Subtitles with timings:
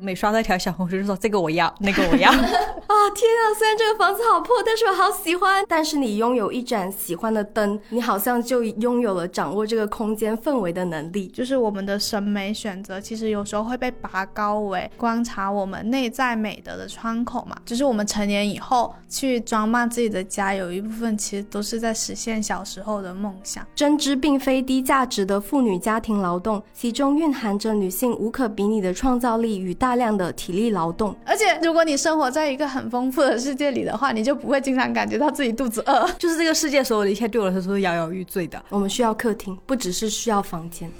[0.00, 2.30] 每刷到一条小红书就说这个我要， 那个我要。
[2.30, 2.36] 啊
[3.14, 3.42] 天啊！
[3.58, 5.64] 虽然这个房子好破，但是我好喜欢。
[5.68, 11.26] 但是你拥有一盏喜欢的灯，你好像就拥有了掌握这个空间氛围的能力。
[11.28, 17.56] 就是我们的审美选择，其实有时候会被拔高为观察我们内在美德的窗口嘛。
[17.64, 23.66] 就是我们成年以后去装扮自己的家，有一部分其实都是在实现小时候的梦想。
[23.74, 31.14] 针织并非低价值的妇女家庭劳动，其中蕴含着女性无可比拟的创造力与大量的体力劳动。
[31.24, 36.08] 而且，如果你生活在一个很丰富的世界里的话，你就不会经常感觉到自己肚子饿。
[36.18, 38.62] 就是这个世界所有的一切对我来说都是摇摇欲坠的。
[38.68, 40.90] 我们需要客厅，不只是需要房间。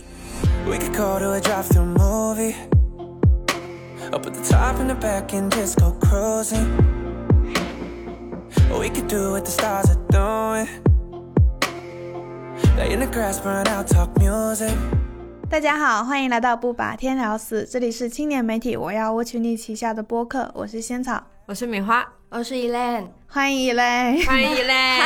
[0.66, 2.54] We could go to a drive-through movie.
[4.12, 6.66] Up at the top and the back and just go cruising.
[8.70, 10.68] We could do what the stars are doing.
[12.76, 14.74] Lay in the grass, burn out, talk music.
[15.50, 24.22] 大家好，欢迎来到不把天聊死，这里是青年媒体我要我群里旗下的播客，我是仙草，我是米花，我是 Elaine，欢迎嘞。
[24.24, 25.00] 欢迎嘞！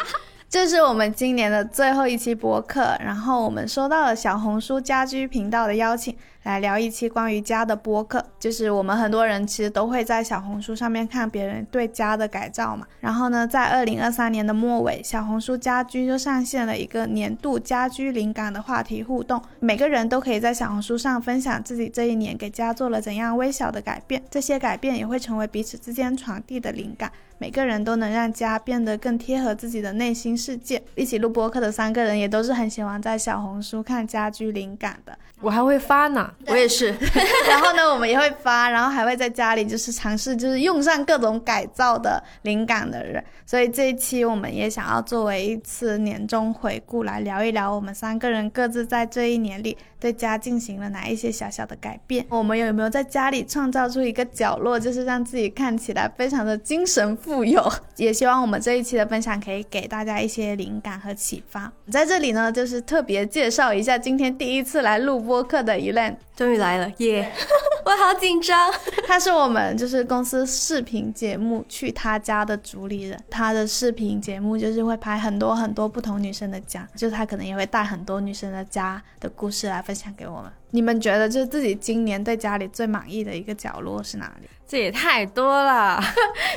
[0.48, 8.24] 这是我们今年的最后一期播客，然后我们收到了小红书家居频道的邀请，来聊一期关于家的播客。
[8.38, 12.86] 就是我们很多人其实都会在小红书上面看别人对家的改造嘛。
[13.00, 27.10] 然后呢，在二零二三年的末尾，小红书家居就上线了一个年度家居灵感的话题互动，每个人都可以在小红书上分享自己这一年给家做了怎样微小的改变，这些改变也会成为彼此之间传递的灵感。
[27.38, 30.82] 每个人都能让家变得更贴合自己的内心世界。
[30.94, 35.18] 一起录播客的三个人也都是很喜欢在小红书看家居灵感的。
[35.40, 36.29] 我还会发呢。
[36.46, 36.94] 我也是。
[37.48, 43.22] 然后呢，我们也会发，然后还会在家里就是尝试，就是用上各种改造的灵感的人。
[43.46, 52.24] 所以这一期我们也想要作为一次年终回顾，来聊一聊我们三个人各自在这一年里对家进行了哪一些小小的改变。
[52.28, 57.60] 我们有没有在家里创造出一个角落，就是让自己看起来非常的精神富有？
[57.96, 61.70] 也希望我们这一期的分享可以给大家一些灵感和启发。
[61.90, 66.14] 在这里呢，就是特别介绍一下今天第一次来录播客的 Elaine。
[66.36, 67.30] 终于来了， 耶、
[67.84, 68.72] 我好紧张。
[69.06, 80.50] 他是我们就是公司视频节目去他家的主理人，他的视频节目就是会拍很多很多不同女生的家，就是他可能也会带很多女生的家的故事来分享给我们。
[80.72, 84.48] 你们觉得就是自己今年对家里最满意的一个角落是哪里？
[84.68, 86.00] 这也太多了。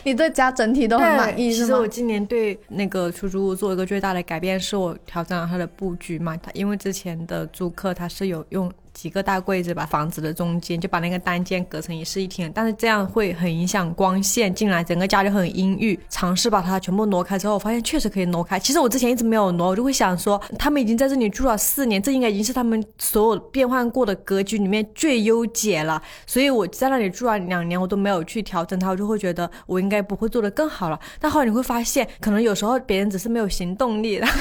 [0.03, 1.87] 你对家整体都很满意是吗其实我？
[1.87, 6.37] 今年对那个出租屋做一个最大的改变，是我调整了它的布局嘛。
[6.37, 15.99] 它因为之前的租客他是有用几个大柜子把房子的中间就把那个单间隔成一室一厅，但是这样会很影响光线进来，整个家就很阴郁。
[16.09, 18.59] 尝试把它全部挪开之后，我发现确实可以挪开。
[18.59, 26.01] 其实我之前一直没有挪，我就会想说，他们已经在这里住了四年，这应该已经是他们所有变换过的格局里面最优解了。
[26.27, 30.99] 所以我在那里住了两年，我都没有去调整它，我就会觉得我应该不会做得更好了。
[31.19, 34.37] 但后来你会发现，可能有时候别人只是没有行动力，然后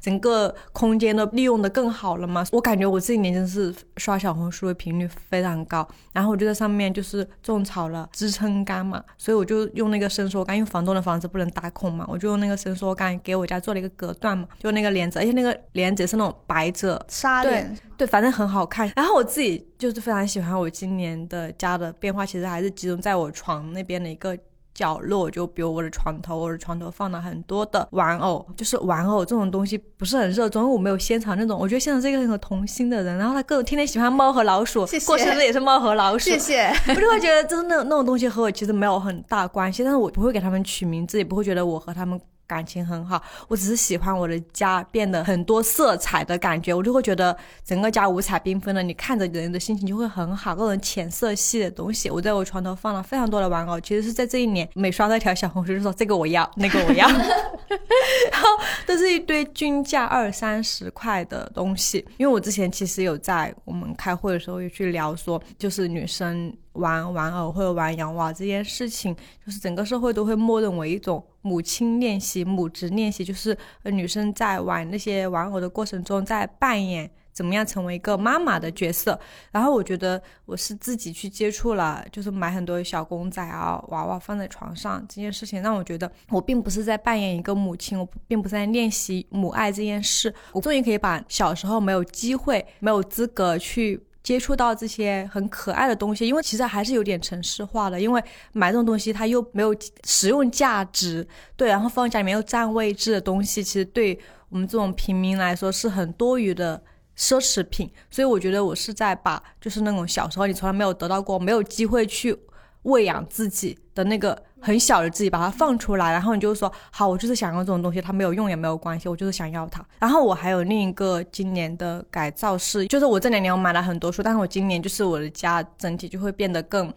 [0.00, 2.44] 整个空间都利用的更好了嘛。
[2.50, 18.90] 我感觉我这一年真的是刷小红书的频率非常高，然后我就在上面就是种草了支撑杆嘛，所以我就用那个伸缩杆，因为房东的房子不能打孔嘛，我就用那个伸缩杆给我家做了一个隔断嘛，就那个帘子，而且那个帘子是那种白褶纱帘对，反正很好看。
[18.94, 24.38] 然后我自己就是非常喜欢我今年的家的变化，其实还是集中在我床那边的一个。
[24.78, 31.58] 角落就比如我的床头，我的床头放了很多的玩偶，就是玩偶这种东西不是很热衷，因为我没有仙草那种。
[31.58, 36.72] 我觉得仙草是一个很有童心的人，然后他各种天天喜欢猫和老鼠，谢谢过生日也是猫和老鼠，谢谢。
[36.86, 50.56] 我就会觉得，就是那那种东西和我其实没有很大关系，但是我不会给他们取名字，也不会觉得我和他们感情很好，我只是喜欢我的家变得很多色彩的感觉，我就会觉得整个家五彩缤纷的，你看着人的心情就会很好。
[50.56, 57.06] 各种浅色系的东西，我在我床头放了非常多的玩偶，其实是在这一年每刷到一条小红书就说这个我要，那个我要，
[58.32, 58.48] 然后
[58.86, 62.04] 都是一堆均价二三十块的东西。
[62.16, 69.14] 因为我之前其实有在我们开会的时候有去聊说，就是女生玩玩偶或者玩洋娃娃这件事情，
[69.44, 79.18] 就是整个社会都会默认为一种母亲练习、母职练习，就是女生在玩那些玩偶的过程中，在扮演怎么样成为一个妈妈的角色。
[79.52, 90.34] 然后我觉得我是自己去接触了，就是买很多小公仔啊、娃娃放在床上这件事情，让我觉得我并不是在扮演一个母亲，我并不是在练习母爱这件事。
[90.52, 94.04] 我终于可以把小时候没有机会、没有资格去。
[94.22, 98.22] 接触到这些很可爱的东西，因为其实还是有点城市化的，因为
[98.52, 99.74] 买这种东西它又没有
[100.04, 101.26] 实用价值，
[101.56, 104.18] 对，然后放家里面又占位置的东西，其实对
[104.48, 106.82] 我们这种平民来说是很多余的
[107.16, 112.36] 奢侈品，所以我觉得我是在把就是那种小时候你从来没有得到过、没有机会去
[112.82, 119.84] 喂养自己的那个很小的自己，把它放出来，然后你就说好，我就是想要这种东西，它没有用也没有关系，我就是想要它。
[119.98, 126.92] 然后我还有另一个今年的改造是，就是我这两年我买了很多书，但是我今年就是我的家整体就会变得更。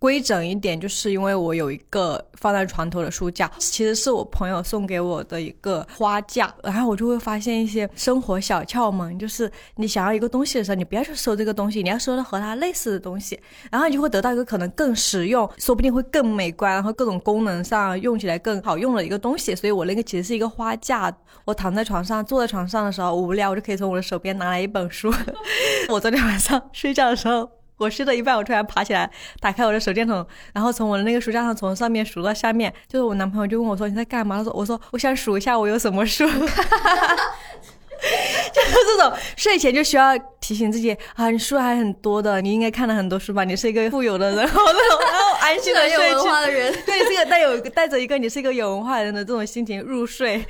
[0.00, 13.38] 规整一点，就是因为我有一个放在床头的书架，其实是我朋友送给我的一个花架，然后我就会发现一些生活小窍门，就是你想要一个东西的时候，你不要去搜这个东西，你要搜到和它类似的东西，
[13.70, 19.54] 然后你就会得到一个可能更实用，说不定会更美观，然后各种功能上用起来更好用的一个东西。
[19.54, 21.14] 所以我那个其实是一个花架，
[21.44, 25.12] 我躺在床上，坐在床上的时候无聊，我就可以从我的手边拿来一本书。
[25.90, 27.59] 我昨天晚上睡觉的时候。
[27.80, 29.10] 我睡到一半，我突然爬起来，
[29.40, 32.72] 打开我的手电筒，然后从我的那个书架上从上面数到下面。
[32.86, 36.28] 就是我男朋友就问我说：“你在干嘛？”他说：“我说我想数一下我有什么书。”
[38.52, 43.44] 就是这种睡前就需要提醒自己啊，你书还很多的，你应该看了很多书吧？
[43.44, 46.40] 你是一个富有的人，然后然后安心的有文化。
[46.40, 50.42] 的人，对这个 带有带着一个你是一个有文化人的这种心情入睡，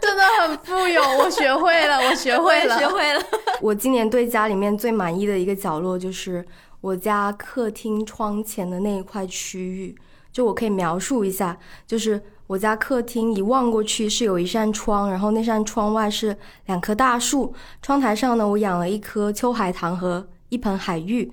[0.00, 1.02] 真的很富有。
[1.18, 3.20] 我学会了，我学会了，学会了。
[3.60, 6.46] 我今年对家里面最满意的一个角落就是
[6.80, 9.96] 我家客厅窗前的那一块区域，
[10.32, 12.22] 就我可以描述一下，就是。
[12.50, 16.36] 我家客厅一望过去是有一扇窗，然后那扇窗外是
[16.66, 21.30] 两棵大树，窗台上呢我养了一棵秋海棠和一盆海芋。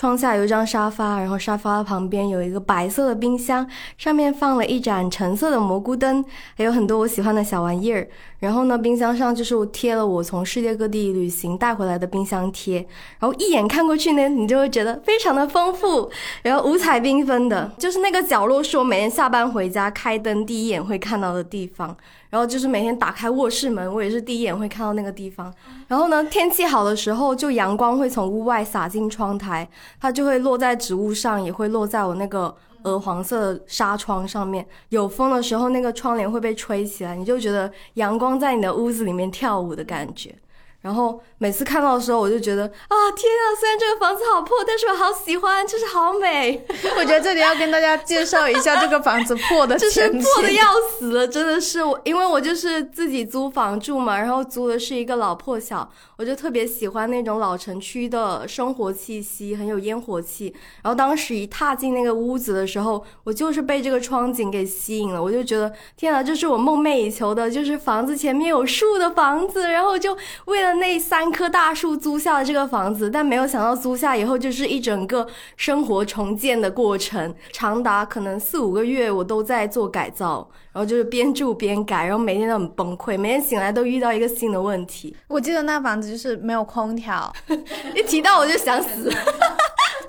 [0.00, 3.68] 窗下有一张沙发，然后沙发旁边有一个白色的冰箱，
[3.98, 6.24] 上面放了一盏橙色的蘑菇灯，
[6.56, 8.08] 还有很多我喜欢的小玩意儿。
[8.38, 12.76] 然后呢，冰箱上就是我贴了我从世界各地旅行带回来的冰箱贴，
[13.18, 16.10] 然后一眼看过去呢，你就会觉得非常的丰富，
[16.44, 21.94] 然后五彩缤纷的，就是那个角落是我每天下班回家开灯第一眼会看到的地方。
[22.30, 25.52] 然后就是每天打开卧室门，我也是第一眼会看到那个地方。
[25.88, 29.68] 然后呢，天气好的时候，就阳光会从屋外洒进窗台，
[30.00, 34.64] 它就会落在植物上，也会落在我那个鹅黄色的纱窗上面。
[34.90, 40.34] 有风的时候，那个窗帘会被吹起来，你就觉得阳光在你的屋子里面跳舞的感觉。
[40.80, 43.44] 然后每次看到的时候，我就觉得啊，天啊！
[43.58, 46.64] 虽然这个房子好破，但是我好喜欢，就是好美。
[46.96, 50.64] 我觉得这里要跟大家介绍一下这个房子破的就是破的要
[50.98, 55.86] 死了，真的是我，因为我就是自己租房住嘛，然后租的是一个老破小，
[56.16, 60.54] 我就特别喜欢那种老城区的生活气息，很有烟火气。
[60.82, 70.16] 然后当时一踏进那个屋子的时候，我就是被这个窗景给吸引了，我就觉得天啊，这是我梦寐以求的，就是房子前面有树的房子，然后就
[70.46, 70.69] 为了。
[70.74, 75.26] 那三棵大树租下了这个房子，但没有想到租下以后就是一整个
[75.56, 85.16] 生活重建的过程，长达可能四五个月，我都在做改造，然后就是边住边改，然后每天都很崩溃，每天醒来都遇到一个新的问题。
[85.28, 87.32] 我记得那房子就是没有空调，
[87.94, 89.12] 一提到我就想死。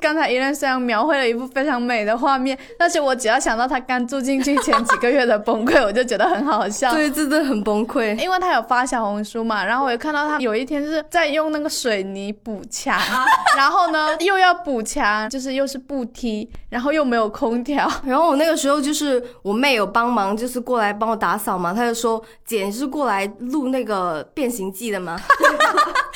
[0.01, 6.91] 刚才依然虽然描绘了一幅非常美的画面，但是我只要想到他刚住进去前几个月的崩溃，我就觉得很好笑。
[6.93, 8.17] 对，真的很崩溃。
[8.19, 12.99] 因为他有发小红书嘛，然后我又看到他有一天就是在用那个水泥补墙，
[13.55, 17.89] 然后呢又要补墙，就是又是步梯，然后又没有空调。
[18.03, 25.19] 然后我那个时候就是我妹有帮忙，就是过来帮我打扫嘛，她就说姐是过来录那个变形记的吗？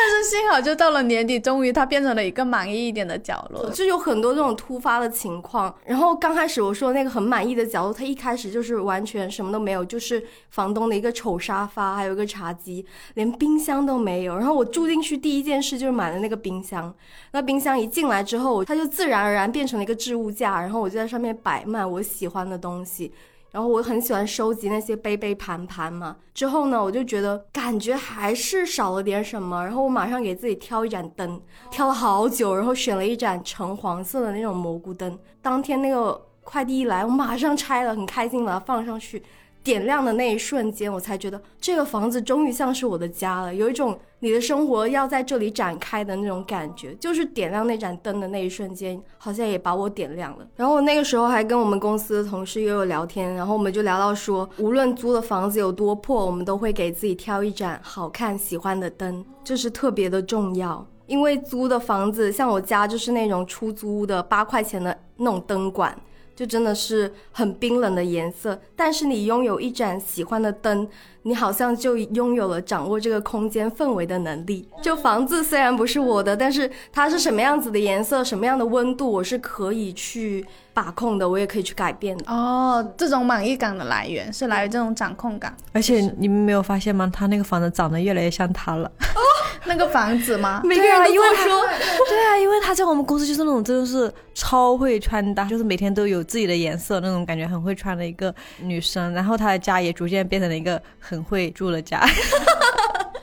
[0.00, 3.68] 但是幸好，就到了年底，终于它变成了一个满意一点的角落。
[3.70, 5.74] 就有很多这种突发的情况。
[5.84, 14.36] 然后刚开始我说那个很满意的角落，它一开始就是完全什么都没有，就是房东的一个丑沙发，还有一个茶几，连冰箱都没有。
[14.36, 16.94] 然后我住进去第一件事就是买了那个冰箱。
[17.32, 23.12] 那冰箱一进来之后，它就自然而然变成了一个置物架，然后我就在上面摆满我喜欢的东西。
[23.50, 26.16] 然后我很喜欢收集那些杯杯盘盘嘛。
[26.34, 29.64] 之后呢，我就觉得感觉还是少了点什么。
[29.64, 31.40] 然后我马上给自己挑一盏灯，
[31.70, 35.18] 挑了好久，然后选了一盏橙黄色的那种蘑菇灯。
[35.40, 39.22] 当天那个快递一来，我马上拆了，很开心把它放上去。
[39.62, 46.94] 点亮的那一瞬间，我才觉得这个房子终于像是我的家了，有一种你的生活要在这里展开的那种感觉。
[46.94, 50.46] 就是点亮那盏灯的那一瞬间，好像也把我点亮了。
[50.56, 60.86] 然后我那个时候还跟我们公司的同事又有聊天，然后我们就聊到说，无论租的房子有多破，我们都会给自己挑一盏好看、喜欢的灯，这是特别的重要。
[61.06, 65.98] 因为租的房子，像我家就是那种出租的八块钱的那种灯管。
[66.38, 68.62] 就真的是很冰冷的颜色。
[68.76, 70.88] 但是你拥有一盏喜欢的灯，
[71.28, 74.66] 你好像就拥有了掌握这个空间氛围的能力。
[74.82, 80.42] 就房子虽然不是我的，但是它是什么样子的颜色，什么样的温度，我是可以去
[80.72, 82.24] 把控的，我也可以去改变的。
[82.32, 85.54] 哦，这种满意感的来源是来源这种掌控感。
[85.74, 87.10] 而且你们没有发现吗？
[87.12, 88.90] 他那个房子长得越来越像他了。
[89.14, 89.20] 哦
[89.66, 90.62] 那个房子吗？
[90.64, 91.66] 每个人都因为这么说。
[92.08, 98.32] 对啊，因为他在我们公司就是那种真的是超会穿搭，就是每天都有自己的颜色那种感觉，很会穿的一个
[98.62, 99.12] 女生。
[99.12, 102.02] 然后她的家也逐渐变成了一个很会住了家。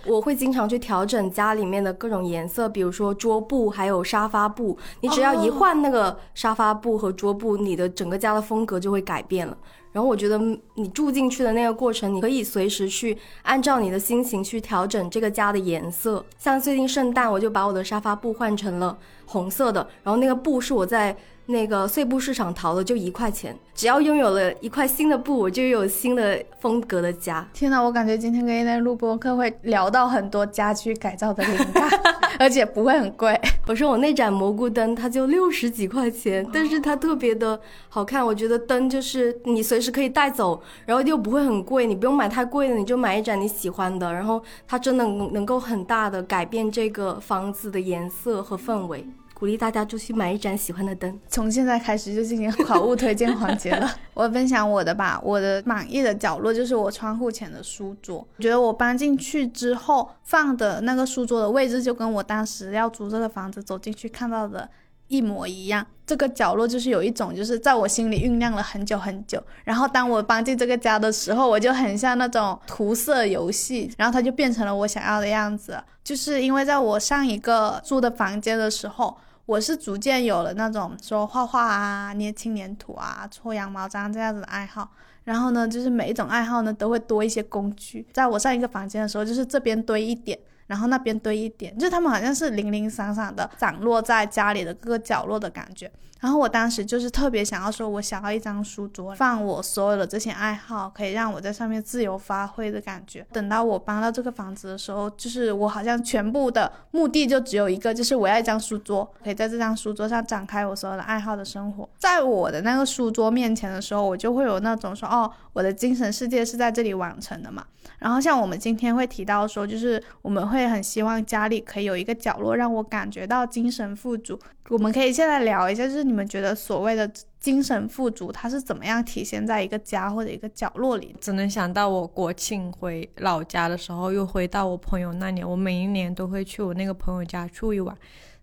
[0.05, 4.77] 我会经常去调整家里面的各种颜色，比如说桌布还有沙发布。
[5.01, 9.57] 你只要一换那个沙发布和桌布，你的整个家的风格就会改变了。
[9.91, 10.37] 然后我觉得
[10.75, 16.23] 你住进去的那个过程，你可以随时去按照你的心情去调整这个家的颜色。
[16.37, 21.15] 像最近圣诞，我就把我的沙发布换成了红色的，然后那个布是我在
[21.47, 23.55] 那个碎布市场淘的，就一块钱。
[23.73, 27.45] 只要拥有了一块新的布，我就有新的风格的家。
[27.53, 31.89] 天哪，我感觉今天跟 A 奈录播客会聊到很多家居改造的灵感，
[32.39, 33.39] 而且不会很贵。
[33.67, 37.59] 我说我那盏蘑菇灯，它就六十几块钱，但是它特别的
[37.89, 38.25] 好看。
[38.25, 49.05] 我觉得灯就是你随时可以带走，然后又不会很贵，你不用买太贵的，你就买一盏你喜欢的，然后它真的能能够很大的改变这个房子的颜色和氛围。
[49.37, 51.19] 鼓励大家就去买一盏喜欢的灯。
[51.27, 53.93] 从现在开始就进行好物推荐环节了。
[54.15, 58.25] 我分享我的吧，我的满意的角落就是我窗户前的书桌。
[58.37, 64.69] 我觉得我搬进去之后放的那个书桌的位置，就跟我当时要租这个房子走进去看到的
[65.09, 65.85] 一模一样。
[66.07, 69.43] 这个角落就是有一种，就是在我心里酝酿了很久很久。
[69.65, 75.77] 然后当我搬进这个家的时候，我就很像那种涂色游戏，然后它就变成了我想要的样子。
[76.05, 79.17] 就是因为在我上一个住的房间的时候。
[79.45, 84.89] 我是逐渐有了那种说画画啊、捏轻粘土啊、搓羊毛毡这样子的爱好，
[85.23, 88.05] 然后呢，就是每一种爱好呢都会多一些工具。
[88.11, 90.37] 在我上一个房间的时候，就是这边堆一点。
[90.67, 95.91] 然后那边堆一点，就他们好像是零零散散的散落在家里的各个角落的感觉。
[96.21, 103.23] 然后我当时就是特别想要说，我想要一张书桌，放我所有的这些爱好，可以让我在上面自由发挥的感觉。
[103.31, 111.87] 等到我搬到这个房子的时候，就是我好像全部的目的就只有一个，就是我要一张书桌，可以在这张书桌上展开我所有的爱好的生活。
[111.99, 117.63] 在我的那个书桌面前的时候，我就会有那种说，哦，我的精神世界是在这里完成的嘛。
[117.99, 124.39] 然后像我们今天会提到说，就是我们会很希望家里可以有一个角落，让我感觉到精神富足。
[124.69, 127.09] 我们可以现在聊一下，就是你们觉得所谓的
[127.39, 131.15] 精神富足，它是怎么样体现在一个家或者一个角落里？
[131.21, 135.43] 只能想到我国庆回老家的时候，又回到我朋友那里。
[135.43, 137.95] 我每一年都会去我那个朋友家住一晚，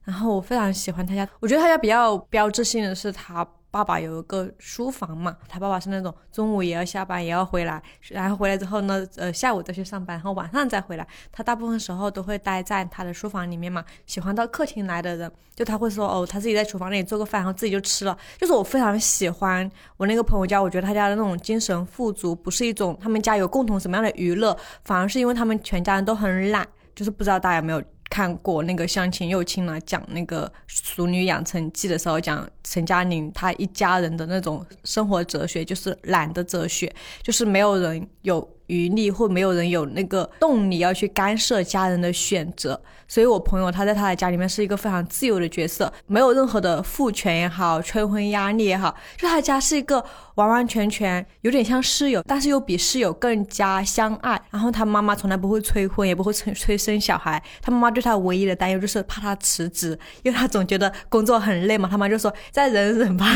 [0.04, 1.28] 然后我非常喜欢他家。
[1.40, 3.47] 我觉得他家比较标志性的是他。
[3.73, 11.09] 爸爸有一个书房嘛，他爸爸是那种中午也要下班也要回来，然后回来之后呢，呃下午再去上班，然后晚上再回来。
[11.33, 13.83] 他大部分时候都会待在他的书房里面嘛。
[14.05, 18.14] 喜欢到客厅来的人，就他会说哦，他自己在厨房里做个饭，然后自己就吃了。
[18.38, 26.69] 就是我非常喜欢我那个朋友家，我觉得他家的那种精神富足，不是一种他们家有共同什么样的娱乐，反而是因为他们全家人都很懒。
[26.95, 27.83] 就是不知道大家有没有。
[28.12, 42.81] 看过那个相亲又亲了，讲那个《熟女养成记》的时候，讲陈嘉玲她一家人的那种生活哲学，就是懒的哲学，就是没有人有余力，或没有人有那个动力要去干涉家人的选择。
[43.09, 50.02] 所以我朋友他在他的家里面是一个非常自由的角色，没有任何的父权也好，催婚压力也好，就他家是一个
[50.37, 54.40] 完完全全有点像室友，但是又比室友更加相爱。
[54.50, 57.42] 然后他妈妈从来不会催婚，也不会催催生小孩。
[57.61, 61.87] 他妈妈对他唯一的担忧就是怕他辞职，因为他总觉得工作很累嘛。
[61.90, 63.26] 他妈就说再忍忍吧，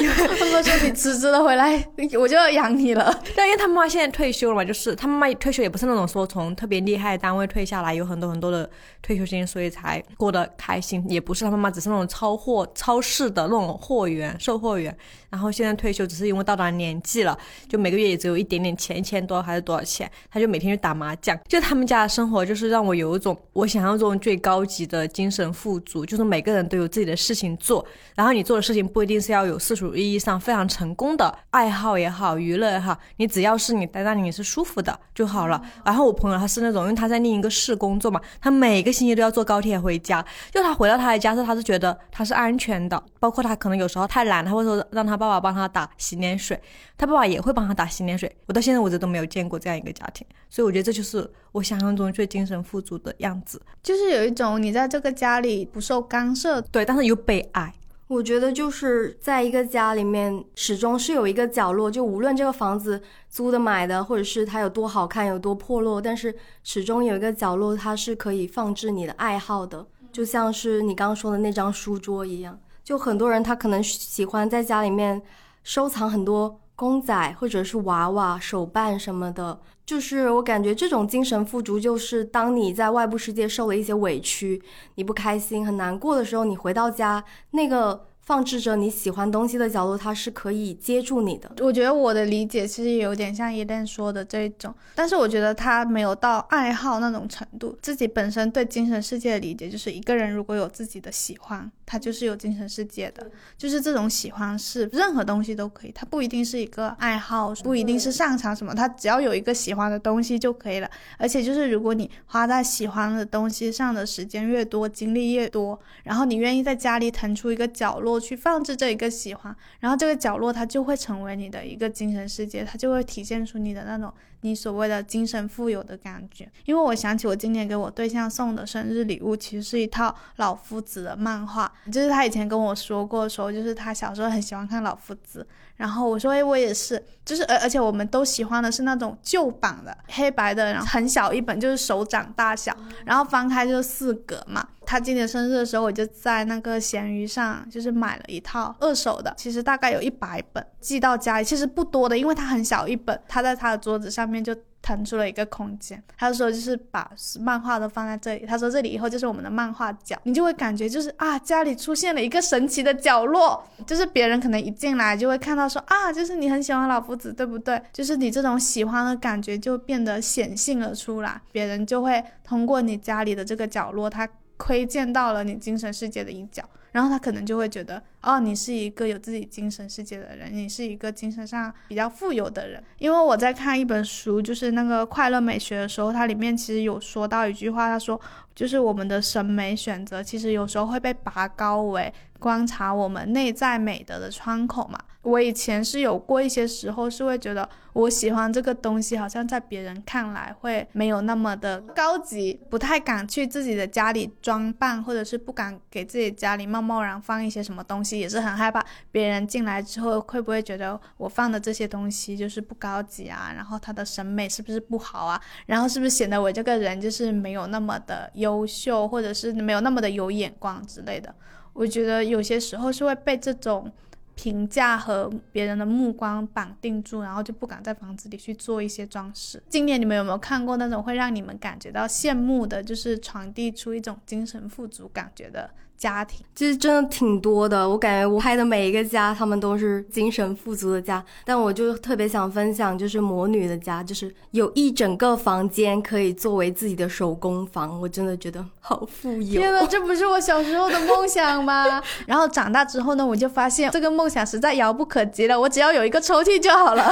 [0.00, 1.84] 因为他妈说你辞职了回来，
[2.16, 3.20] 我就要养你了。
[3.34, 8.68] 但因为他妈妈现在退休了嘛，就是他妈妈退休也不是那种说从特别厉害的单位退下来，有很多很多的。
[9.02, 14.96] 退休金，所以才过得开心，也不是他妈妈只是那种超货超市的那种货源、售货员。
[15.28, 17.36] 然后现在退休，只是因为到达年纪了，
[17.68, 21.36] 就每个月也只有一点点钱，一千多还是多少钱，他就每天去打麻将。
[21.48, 27.84] 就他们家的生活，就是让我有一种我想象中最高级的精神富足，就是每个人都有自己的事情做，
[28.14, 35.62] 然后你做的事情不一定是要有世俗意义上非常成功的爱好也好，娱乐也好，你只要是你在那里你是舒服的就好了。
[35.84, 45.12] 然后我朋友他是那种，因为他在另一个市工作嘛，他每个星期都要坐高铁回家，就他回到他的家是他是觉得他是安全的，包括他可能有时候太懒，他会说让他。
[45.22, 46.60] 爸爸帮他打洗脸水，
[46.98, 48.34] 他爸爸也会帮他打洗脸水。
[48.46, 57.72] 我到现在为止都没有见过这样一个家庭，所以我觉得这就是我想象中最精神富足的样子，就是有一种你在这个家里不受干涉，对，但是又被爱。
[58.12, 63.00] 我觉得就是在一个家里面，始终是有一个角落，就无论这个房子
[63.30, 72.58] 租的、买的，或者是它有多好看、有多破落，但是始终有一个角落，它是可以放置你的爱好的，就像是你刚刚说的那张书桌一样。
[72.84, 75.22] 就很多人他可能喜欢在家里面
[75.62, 79.60] 收藏很多公仔或者是娃娃、手办什么的。
[79.86, 84.60] 就是我感觉这种精神富足，就是当你在外部世界受了一些委屈，
[84.96, 87.22] 你不开心、很难过的时候，你回到家
[87.52, 88.08] 那个。
[88.24, 91.50] 放置着你喜欢东西的角落，它是可以接住你的。
[91.60, 97.76] 我觉得我的理解其实有点像伊莲说的这种，但是我觉得他没有到爱好那种程度。
[97.82, 103.28] 自己本身对精神世界的理解，就是一个人如果有自己的喜欢，他就是有精神世界的。
[103.58, 110.88] 就是这种喜欢是任何东西都可以，它不一定是一个爱好，不一定是擅长什么，他只要有一个喜欢的东西就可以了。
[111.18, 118.11] 而且就是如果你花在喜欢的东西上的时间越多，精力越多，然后你愿意在家里腾出一个角落。
[118.18, 126.50] 去放置这一个喜欢，然后这个角落它就会成为你的一个精神世界，它就会体现出你的那种你所谓的精神富有的感觉。
[126.64, 135.46] 因为我想起我今年给我对象送的生日礼物，其实是一套老夫子的漫画，就是他以前跟我说过，说就是他小时候很喜欢看老夫子。
[135.82, 142.72] 然后我说，哎，我也是，就是而而且我们都喜欢的是那种旧版的黑白的，然后很小一本，就是手掌大小，
[143.04, 144.64] 然后翻开就是四格嘛。
[144.86, 154.54] 他今年生日的时候，我就在那个闲鱼上就是买了一套二手的，其实大概有一百本寄到家里，其实不多的，因为它很小一本，他在他的桌子上面就。
[154.82, 157.08] 腾出了一个空间，他说就是把
[157.40, 158.44] 漫画都放在这里。
[158.44, 167.80] 他说这里以后就是我们的漫画角，你就会感觉就是啊，家里出现了一个神奇的角落，就是别人可能一进来就会看到说啊，就是你很喜欢老夫子，对不对？
[167.92, 176.62] 就是你这种喜欢的感觉就变得显性了出来，别人就会通过你家里的这个角落，他窥见到了你精神世界的一角。
[176.92, 182.82] 然后他可能就会觉得，哦，你是一个有自己精神世界的人，你是一个精神上比较富有的人。
[182.98, 188.20] 因为我在看一本书，就是那个快乐美学的时候，它里面其实有说到一句话，他说，
[188.54, 194.98] 就是我们的审美选择其实有时候会被拔高为观察我们内在美德的窗口嘛。
[195.22, 221.32] 我以前是有过一些时候是会觉得我喜欢这个东西，好像在别人看来会没有那么的高级，不太敢去自己的家里装扮，或者是不敢给自己家里贸贸然放一些什么东西，也是很害怕别人进来之后会不会觉得我放的这些东西就是不高级啊，然后他的审美是不是不好啊，然后是不是显得我这个人就是没有那么的优秀，或者是没有那么的有眼光之类的。
[221.74, 223.88] 我觉得有些时候是会被这种。
[224.34, 229.62] 评价和别人的目光绑定住，然后就不敢在房子里去做一些装饰。
[229.68, 235.70] 今年你们有没有看过那种会让你们感觉到羡慕的，就是传递出一种精神富足感觉的？
[235.96, 241.24] 家庭其实真的挺多的，我感觉我拍的每一个家，他们都是精神富足的家。
[241.44, 249.60] 但我就特别想分享，就是魔女的家，就是有一整个房间可以作为自己的手工房，我真的觉得好富有。
[249.60, 252.02] 天呐，这不是我小时候的梦想吗？
[252.26, 255.58] 然 后长大之后呢，我就发现这个梦想实在遥不可及了。
[255.58, 257.10] 我只要有一个抽屉就好了。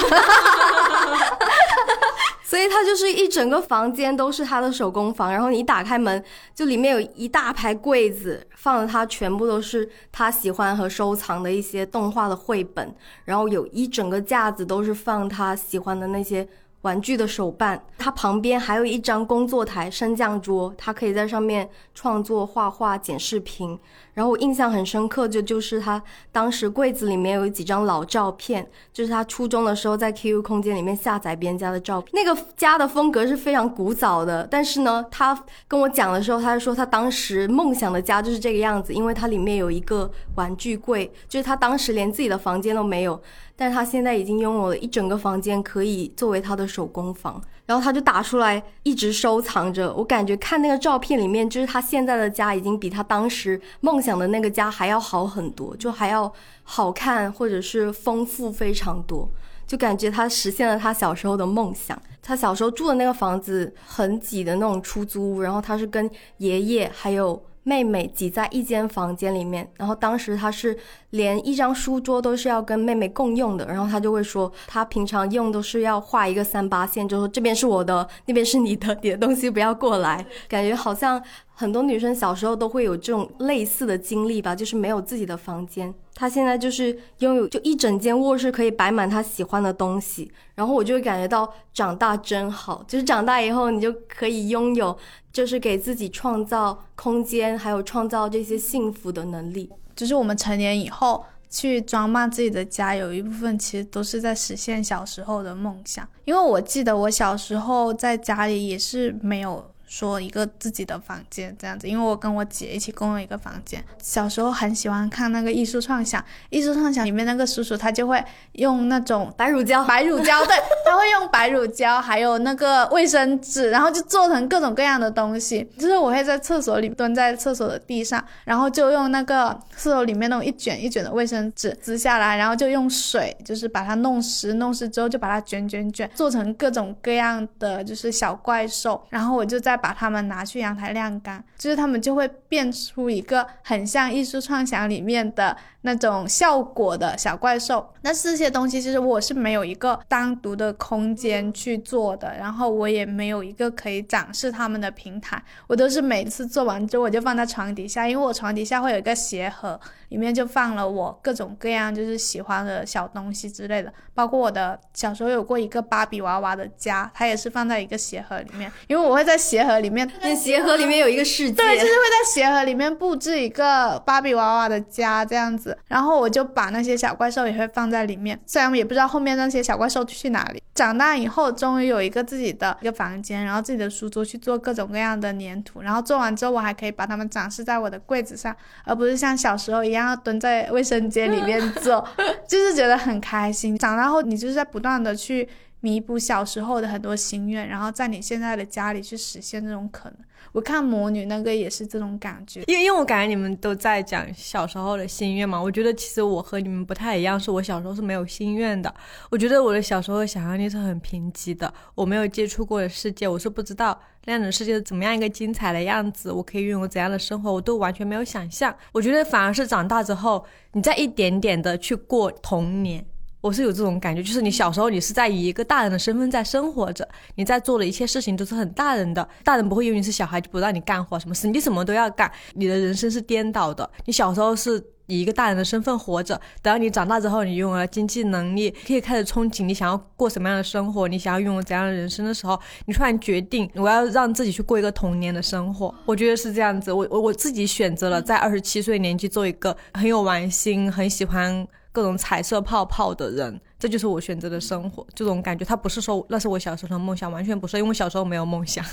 [2.51, 6.21] 所以它就是一整个房间都是他的手工房，然后你打开门，
[6.53, 12.93] 就里面有一大排柜子，放的他全部都是他喜欢和收藏的一些动画的绘本，
[13.25, 16.49] 然后有一整个架子都是放他喜欢的那些
[16.81, 23.79] 玩具的手办，他旁边还有一张工作台升降桌，他可以在上面创作画画、剪视频。
[24.14, 32.11] 然后我印象很深刻，就就是他当时柜子里面有几张老照片，就是他初中的时候在 QQ 空间里面下载别人家的照片。
[32.12, 43.20] 那个家的风格是非常古早的，但是呢，他跟我讲的时候，他就说他当时梦想的家就是这个样子，因为它里面有一个玩具柜，就是他当时连自己的房间都没有，
[43.57, 47.40] 但是他现在已经拥有了一整个房间，可以作为他的手工房。
[47.71, 49.95] 然后他就打出来，一直收藏着。
[49.95, 56.33] 我感觉看那个照片里面，就是他现在的家已经比他当时梦想的那个家还要好很多，就还要
[56.65, 59.31] 好看或者是丰富非常多。
[59.69, 61.97] 就感觉他实现了他小时候的梦想。
[62.21, 67.41] 他小时候住的那个房子很挤的那种出租屋，然后他是跟爷爷还有。
[67.62, 70.77] 妹妹挤在一间房间里面，然后当时她是
[71.11, 81.23] 连一张书桌都是要跟妹妹共用的，然后她就会说，她平常用都是要画一个三八线，就说这边是我的，那边是你的，你的东西不要过来，感觉好像。
[81.53, 85.92] 很多女生小时候都会有这种类似的经历吧，就是没有自己的房间。
[86.21, 90.31] 他现在就是拥有就一整间卧室，可以摆满他喜欢的东西。
[90.55, 94.95] 然后我就会感觉到长大真好，就是长大以后你就可以拥有，
[95.33, 99.71] 就是给自己创造空间，还有创造这些幸福的能力。
[99.97, 106.07] 就是我们成年以后去装扮自己的家，有一部分其实都是在实现小时候的梦想。
[106.27, 109.65] 因为我记得我小时候在家里也是没有。
[109.90, 113.85] 说一个自己的房间这样子，因为我跟我姐一起共用一个房间。
[114.00, 120.55] 小时候很喜欢看那个艺术创想，艺术创想里面那个叔叔他就会用那种白乳胶，白乳胶，对，
[120.87, 125.68] 他会用白乳胶，还有那个卫生纸，然后就做成各种各样的东西。
[125.76, 139.80] 就是我会在厕所里蹲在厕所的地上，然后就用那个厕所里面那种一卷一卷的卫生纸撕下来，然后就用水就是把它弄湿，弄湿之后就把它卷卷卷，做成各种各样的就是小怪兽，然后我就在。
[139.81, 145.57] 把它们拿去阳台晾干，就是它们就会变出一个很像艺术创想里面的。
[145.83, 175.79] 那种效果的小怪兽，那这些东西其实我是没有一个单独的空间去做的，然后我也没有一个可以展示它们的平台，我都是每次做完之后我就放在床底下，因为我床底下会有一个鞋盒，里面就放了我各种各样就是喜欢的小东西之类的，包括我的小时候有过一个芭比娃娃的家，它也是放在一个鞋盒里面，因为我会在鞋盒里面，那鞋盒里面有一个世界，对，就是会在鞋盒里面布置一个芭比娃娃的家这样子。
[175.87, 180.61] 然后我就把那些小怪兽也会放在里面，虽然我也不知道后面那些小怪兽去哪里。
[180.75, 192.07] 长大以后，终于有一个自己的一个房间，然后自己的书桌去做各种各样的粘土，然后做完之后，我还可以把它们展示在我的柜子上，而不是像小时候一样蹲在卫生间里面做，
[192.49, 193.77] 就是觉得很开心。
[193.77, 195.47] 长大后，你就是在不断的去
[195.81, 200.19] 弥补小时候的很多心愿，然后在你现在的家里去实现这种可能。
[200.53, 208.93] 我看魔女那个也是这种感觉，因为因为我感觉你们都在讲小时候的心愿嘛，我觉得其实我和你们不太一样，是我小时候是没有心愿的。
[209.31, 218.75] 我觉得我的小时候想象力是很贫瘠的，我没有接触过的世界，我是不知道那样的世界是怎么样一个精彩的样子，我可以拥有怎样的生活，我都完全没有想象。
[218.93, 223.05] 我觉得反而是长大之后，你在一点点的去过童年。
[223.40, 233.88] 我是有这种感觉，就是你小时候你是在以一个大人的身份在生活着，你在做的一切事情都是很大人的，大人不会因为你是小孩就不让你干活什么事，你什么都要干，你的人生是颠倒的。
[234.05, 245.94] 你小时候是以一个大人的身份活着，等到你长大之后，你拥有了经济能力，可以开始憧憬你想要过什么样的生活，你想要拥有怎样的人生的时候，你突然决定我要让自己去过一个童年的生活。
[246.05, 251.66] 我觉得是这样子，我我我自己选择了在二十七岁年纪做一个很有玩心、很喜欢。
[251.92, 255.07] 各种彩色泡泡的人，这就是我选择的生活。
[255.14, 258.85] 这种感觉，他不是说那是我小时候的梦想，完全不是，因为我小时候没有梦想。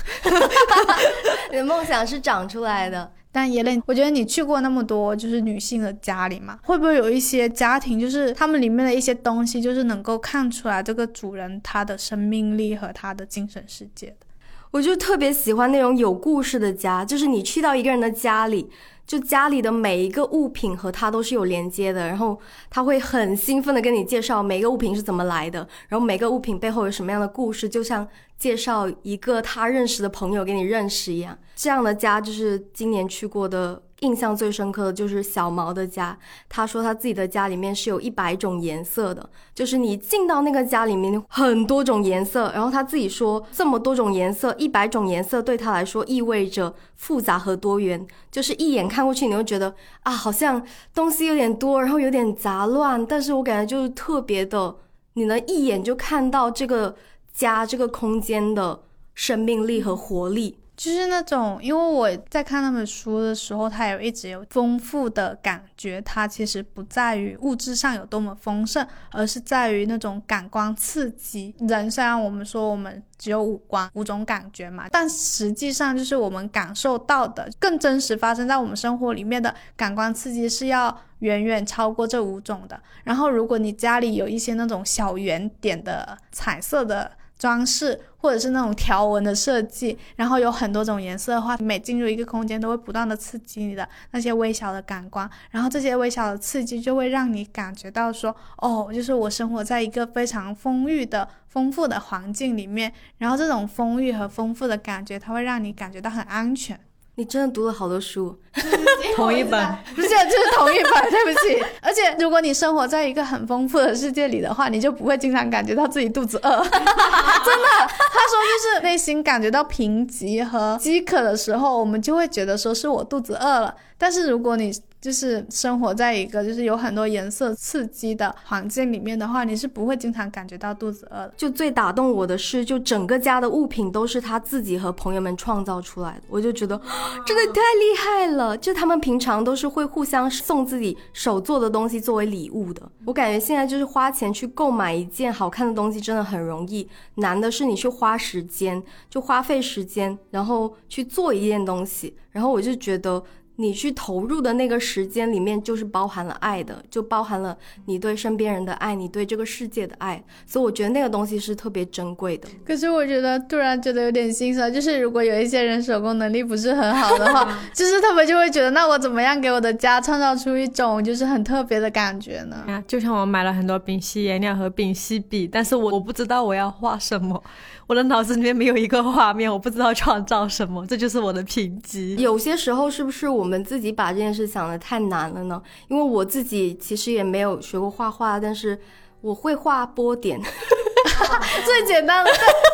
[1.50, 3.12] 你 的梦想是长出来的。
[3.30, 14.26] 但叶磊，我觉得你去过那么多就是女性的家里嘛，会不会有一些家庭，就是他们里面的一些东西，就是能够看出来这个主人他的生命力和他的精神世界的？
[14.70, 18.70] 我就特别喜欢那种有故事的家，就是你去到一个人的家里。
[19.06, 31.38] 就家里的每一个物品和他都是有连接的，然后他会很兴奋的跟你介绍每个物品是怎么来的，然后每个物品背后有什么样的故事，就像介绍一个他认识的朋友给你认识一样。
[31.56, 33.82] 这样的家就是今年去过的。
[34.00, 36.16] 印象最深刻的就是小毛的家。
[36.48, 42.50] 他说他自己的家里面是有一百种颜色的，就是你进到那个家里面很多种颜色。
[42.52, 48.06] 然后他自己说，这么多种颜色，一百种颜色对他来说意味着复杂和多元。
[48.30, 53.04] 就是一眼看过去，你会觉得啊，好像东西有点多，然后有点杂乱。
[53.04, 54.76] 但是我感觉就是特别的，
[55.14, 56.94] 你能一眼就看到这个
[57.32, 58.82] 家这个空间的
[59.14, 60.58] 生命力和活力。
[60.78, 66.00] 就是那种，因为我在看那本书的时候，它有一直有丰富的感觉。
[66.02, 71.52] 它其实不在于物质上有多么丰盛，而是在于那种感官刺激。
[71.58, 82.80] 人虽然我们说我们只有五官、五种感觉嘛，但实际上就是我们感受到的更真实发生在我们生活里面的感官刺激是要远远超过这五种的。
[83.02, 87.10] 然后，如果你家里有一些那种小圆点的彩色的。
[87.38, 106.78] 装饰或者是那种条纹的设计，然后有很多种颜色的话，每进入一个空间都会不断的刺激你的那些微小的感官，然后这些微小的刺激就会让你感觉到说，哦，就是我生活在一个非常丰裕的、丰富的环境里面，然后这种丰裕和丰富的感觉，它会让你感觉到很安全。
[107.18, 108.32] 你真的读了好多书，
[109.16, 109.60] 同一本。
[109.92, 111.60] 不是，就是同一本， 对不起。
[111.82, 116.48] 而且，如果你生活在一个很丰富的世界里的话，你就不会经常感觉到自己肚子饿。
[116.48, 123.74] 真的，他说就是内心感觉到贫瘠和饥渴的时候，我们就会觉得说是我肚子饿了。
[123.98, 131.32] 但是如果你就是生活在一个就是有很多颜色刺激的环境里面的话，你是不会经常感觉到肚子饿的。
[131.36, 136.76] 就最打动我的是，就整个家的物品都是他自己和朋友们创造出来的，我就觉得
[137.24, 138.58] 真的 太厉害了。
[138.58, 142.82] 就他们平常都是会互相送自己手做的东西作为礼物的。
[143.04, 152.16] 我感觉现在就是花钱去购买一件好看的东西真的很容易，难的是你去花时间，就花费时间，然后去做一件东西。
[152.30, 153.22] 然后我就觉得。
[153.60, 162.46] 你去投入的那个时间里面，就是包含了爱的，就包含了你对身边人的爱，你对这个世界的爱，所以我觉得那个东西是特别珍贵的。
[162.64, 172.84] 可是我觉得突然觉得有点心酸，就是如果有一些人手工能力不是很好的话， 就是他们就会觉得，那我怎么样给我的家创造出一种就是很特别的感觉呢？
[172.86, 177.42] 就像我买了很多丙烯颜料和丙烯笔，但是我我不知道我要画什么。
[177.88, 182.16] 我的脑子里面没有一个画面，我不知道创造什么，这就是我的贫瘠。
[182.18, 185.60] 有些时候是不是我们自己把这件事想的太难了呢？
[185.88, 188.78] 因为我自己其实也没有学过画画，但是
[189.22, 190.38] 我会画波点。
[191.64, 192.30] 最简单的，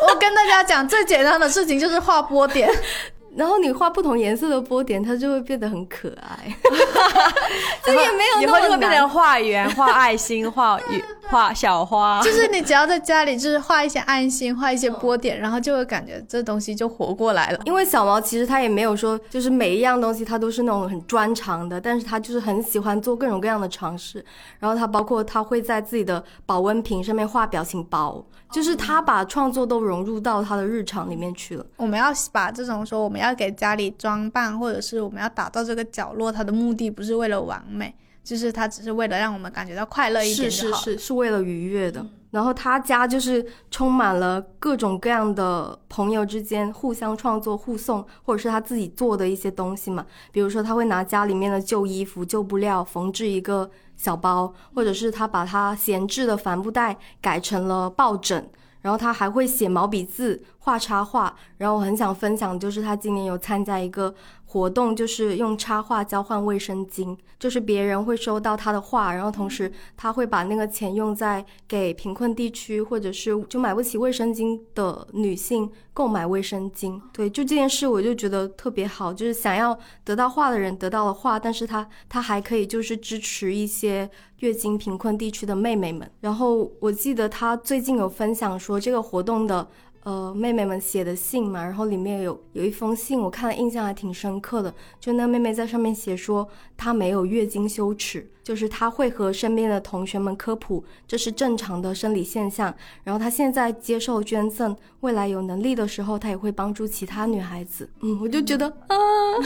[0.09, 2.69] 我跟大家讲，最简单的事情就是画波点。
[3.35, 6.55] 然后你画不同颜色的波点，它就会变得很可爱。
[7.83, 12.21] 这也没有以后就会变成画圆、画爱心、画雨、 画小花。
[12.21, 17.59] 就是你只要在家里，就是画一些爱心，画一些波点，然后就会感觉这东西就活过来了。
[17.65, 24.23] 因为小毛其实他也没有说，就是每一样东西他都是那种很专长的，但是他就是很喜欢做各种各样的尝试。
[24.59, 28.23] 然后他包括他会在自己的保温瓶上面画表情包。
[28.55, 31.65] 就是他把创作都融入到他的日常里面去了。
[31.75, 37.93] 我们要把这种说我们要给家里装扮，或者是我们要打造这个角落，它的目的不是为了完美，
[38.25, 42.05] 就是他只是为了让我们感觉到快乐一点是是是，是为了愉悦的。
[42.31, 50.05] 然后他家就是充满了各种各样的朋友之间互相创作、互送，或者是他自己做的一些东西嘛。
[50.33, 53.71] 比如说他会拿家里面的旧衣服、旧布料缝制一个。
[53.97, 58.45] 小包，或者是他把他闲置的帆布袋改成了抱枕，
[58.81, 61.33] 然后他还会写毛笔字、画插画。
[61.59, 64.13] 然后我很想分享，就是他今年有参加一个。
[64.55, 76.97] 活动就是用插画交换卫生巾，就是别人会收到他的画，然后同时他会把那个钱用在给贫困地区或者是就买不起卫生巾的女性购买卫生巾。
[77.11, 86.09] 对，就这件事我就觉得特别好，就是想要得到画的人得到了画，但是他他还可以就是支持一些月经贫困地区的妹妹们。
[86.21, 89.67] 然后我记得他最近有分享说这个活动的。
[90.05, 94.71] 呃，妹妹们写的信嘛，然后里面有有一封信，我看了印象还挺深刻的。
[94.99, 102.71] 就那妹妹在上面写说，她没有月经羞耻，就是他会和身边的同学们科普，这是正常的生理现象。
[103.03, 107.89] 然后他现在接受捐赠，未来有能力的时候，他也会帮助其他女孩子。
[108.01, 108.95] 嗯，我就觉得啊，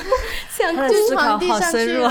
[0.51, 2.03] 想哭，好深入，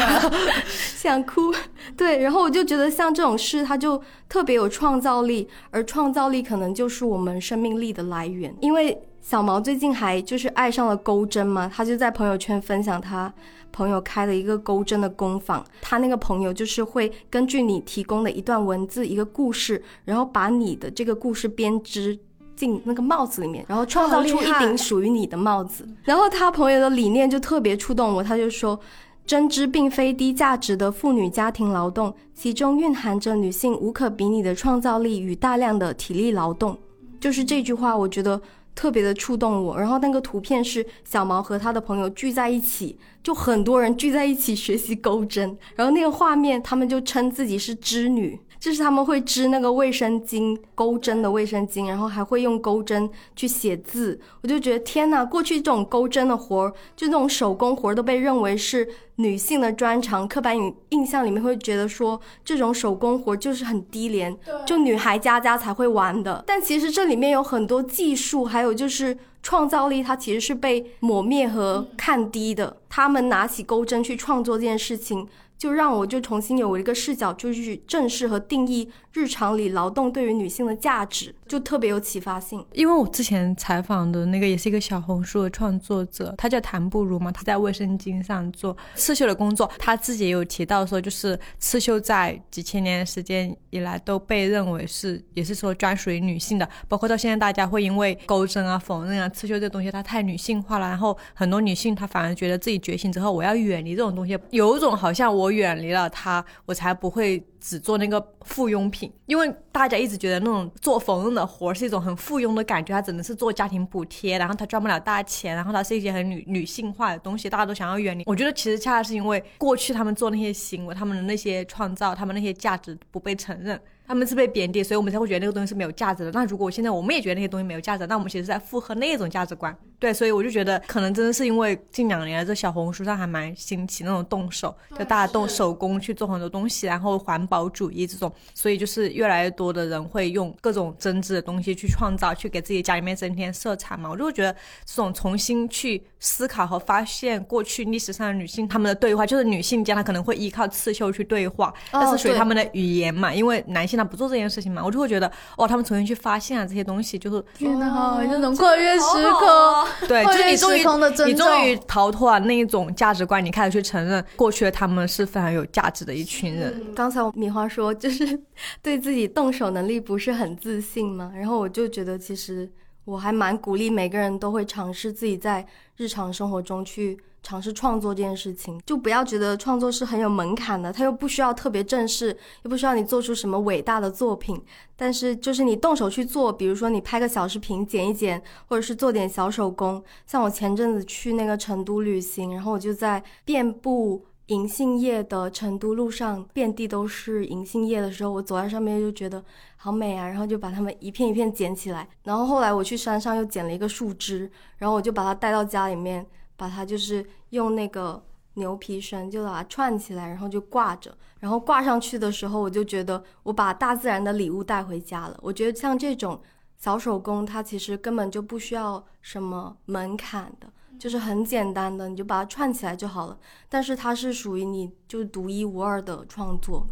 [0.97, 1.53] 想哭。
[1.95, 8.57] 对，然后我就觉得像这种事，他就特别有创造力，而创造力可能就是我们生命力的来源。
[8.61, 13.31] 因为小毛最近还就是爱上了钩针嘛，他就在朋友圈分享他
[13.73, 15.65] 朋友开了一个钩针的工坊。
[15.81, 22.19] 他那个朋友就是会根据你提供的一段文字、一个故事，然后把你的这个故事编织
[22.57, 25.89] 进那个帽子里面，然后创造出一顶属于你的帽子。
[26.03, 28.79] 然后他朋友的理念就特别触动我，他就说：
[29.25, 36.77] 针织并非低价值的妇女家庭劳动，其中蕴含着女性无可比拟的创造力与大量的体力劳动。
[37.21, 38.41] 就是这句话，我觉得
[38.79, 39.77] 特别的触动我。
[39.77, 45.59] 然后那个图片是小毛和他的朋友聚在一起，就很多人聚在一起学习钩针。
[45.75, 48.39] 然后那个画面，他们就称自己是织女。
[48.61, 54.19] 就是他们会织那个卫生巾，钩针的卫生巾，然后还会用钩针去写字。
[54.43, 60.27] 我就觉得天呐，过去这种钩针的活儿，就那种手工活儿，都被认为是女性的专长。
[60.27, 66.43] 刻板印印象里面会觉得说，这种手工活就是很低廉，就女孩家家才会玩的。
[66.47, 72.77] 但其实这里面有很多技术，还有就是创造力，它其实是被抹灭和看低的。
[72.89, 75.27] 他们拿起钩针去创作这件事情。
[75.59, 81.35] 就让我就重新有一个视角，就去正视和定义日常里劳动对于女性的价值。
[81.49, 82.65] 就特别有启发性。
[82.73, 107.43] 因为我之前采访的那个也是一个小红书的创作者，他叫谭不如嘛，他在卫生巾上做刺绣的工作，他自己也有提到说，就是刺绣在几千年时间以来都被认为是，也是说专属于女性的，包括到现在大家会因为钩针啊、缝纫啊、刺绣这东西它太女性化了，然后很多女性她反而觉得自己觉醒之后，我要远离这种东西，有一种好像我远离了它，我才不会。
[107.61, 118.25] 只做那个附庸品，因为大家一直觉得那种做缝纫的活是一种很附庸的感觉，它只能是做家庭补贴，然后它赚不了大钱，然后它是一些很女女性化的东西，大家都想要远离。
[118.27, 123.81] 我觉得其实恰恰是因为过去他们做那些行为，他们的那些创造，他们那些价值不被承认。
[124.09, 126.31] 他们是被贬低，所以我们才会觉得那个东西是没有价值的。
[126.33, 129.77] 那如果现在我们也觉得那些东西没有价值，那我们其实在附和那种价值观。
[129.99, 144.09] 对，所以我就觉得可能真的是因为近两年这小红书上还蛮兴起那种动手，就大家动手工去做很多东西，然后环保主义这种，所以就是越来越多的人会用各种针织的东西去创造，去给自己家里面增添色彩嘛。
[144.09, 144.53] 我就会觉得
[144.87, 153.98] 这种重新去思考和发现过去历史上的女性她们的对话，就是女性间她可能会依靠刺绣去对话，但是属于他们的语言嘛，因为男性。
[153.99, 160.85] 他不做这件事情嘛，我就会觉得哇，他们重新去发现啊这些东西，就是天哪，那种跨越时空，对，就是你终于
[161.27, 166.95] 你终于逃脱了那一种价值观，你开始去承认过去的他们是非常有价值的一群人。
[166.95, 168.41] 刚才米花说就是
[168.81, 172.71] 对自己动手能力不是很自信嘛，然后我就觉得其实
[173.05, 177.19] 我还蛮鼓励每个人都会尝试自己在日常生活中去。
[177.43, 184.63] 尝试创作这件事情，就不要觉得创作是很有门槛的，它又不需要特别正式，又不需要你做出什么伟大的作品。
[184.97, 190.03] 但是就是你动手去做，比如说你拍个小视频剪一剪，或者是做点小手工。
[190.27, 199.43] 像我前阵子去那个成都旅行，然后我就在遍布银杏叶的成都路上，遍地都是银杏叶的时候，我走在上面就觉得
[199.77, 202.09] 好美啊，然后就把它们一片一片捡起来。
[202.25, 206.27] 然后后来我去山上又捡了一个树枝，然后我就把它带到家里面。
[206.59, 208.23] 把它就是用那个
[208.55, 215.39] 牛皮绳就把它串起来，然后就挂着，然后挂上去的时候，我就觉得我把大自然的礼物带回家了。
[215.41, 216.43] 我觉得像这种
[216.77, 220.69] 小手工，它其实根本就不需要什么门槛的，
[220.99, 223.39] 就是很简单的，你就把它串起来就好了。
[223.69, 226.85] 但是它是属于你就独一无二的创作。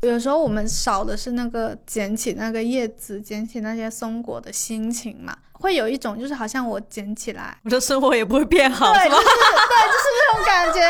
[0.00, 10.80] 有时候我们少的是那个捡起那个叶子、捡起那些松果的心情嘛，会有一种就是好像我捡起来，我的生活也不会变好，对，就是对，就是这种感觉。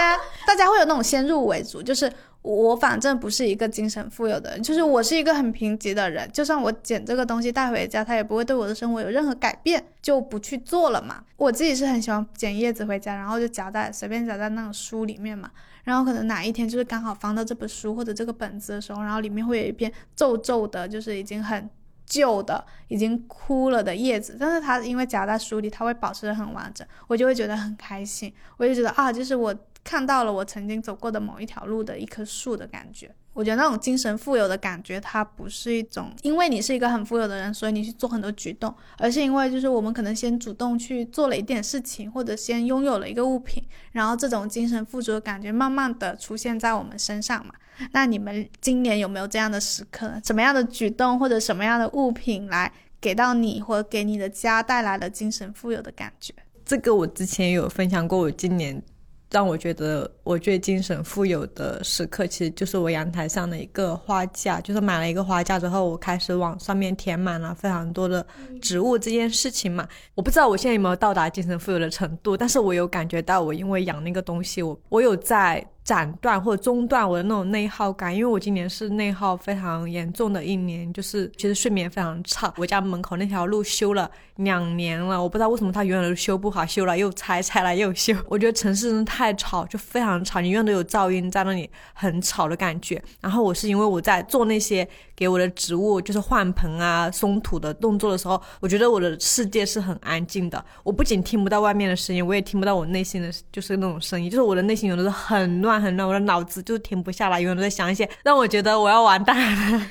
[0.46, 2.10] 大家会有那种先入为主，就是
[2.42, 11.22] 我反正不是一个精神富有的人，就是我是一个很贫瘠的人，就算我捡这个东西带回家，它也不会对我的生活有任何改变，就不去做了嘛。
[11.36, 15.50] 我自己是很喜欢捡叶子回家，然后就夹在随便夹在那种书里面嘛。
[15.84, 21.68] 然后可能哪一天就是刚好翻到这本书或者这个本子的时候，然后里面会有一篇皱皱的，就是已经很
[22.10, 33.14] 旧的、已经枯了的叶子，但是它因为夹在书里，它会保持的很完整，我就会觉得很开心，我就觉得啊，就是我看到了我曾经走过的某一条路的一棵树的感觉。
[33.32, 43.62] 我觉得那种精神富有的感觉，它不是一种因为你是一个很富有的人，所以你去做很多举动，而是因为就是我们可能先主动去做了一点事情，或者先拥有了一个物品，
[43.92, 47.54] 然后这种精神富足的感觉慢慢的出现在我们身上嘛。
[47.92, 50.20] 那你们今年有没有这样的时刻？
[50.24, 56.34] 什么样的举动或者什么样的物品来给到你或者给你的家带来了精神富有的感觉？
[56.64, 58.82] 这个我之前有分享过，我今年。
[59.30, 64.60] 让我觉得我最精神富有的时刻，其实就是我阳台上的一个花架。
[64.60, 68.26] 就是买了一个花架之后，我开始往上面填满了非常多的
[68.60, 69.88] 植物这件事情嘛。
[70.14, 75.64] 我不知道我现在有没有到达精神富有的程度，但是我有感觉到，我因为养那个东西，我我有在。
[75.82, 82.52] 斩断或者中断我的那种内耗感，因为我今年是内耗非常严重的一年，就是其实睡眠非常差。
[82.56, 88.14] 我家门口那条路修了两年了，我不知道为什么它永远都修不好，修了又拆，拆了又修。
[88.28, 93.02] 我觉得城市真的太吵，就非常吵，你永远都有噪音在那里，很吵的感觉。
[93.20, 100.62] 然后我是因为我在做那些给我的植物就是换盆啊、松土的动作的时候，我觉得我的世界是很安静的。
[100.84, 105.69] 我不仅听不到外面的声音，我也听不到我内心的就是那种声音，就是我的内心有的是很乱。
[105.78, 109.36] 很乱，我的脑子就停不下来，永远都在想一些让我觉得我要完蛋
[109.72, 109.86] 了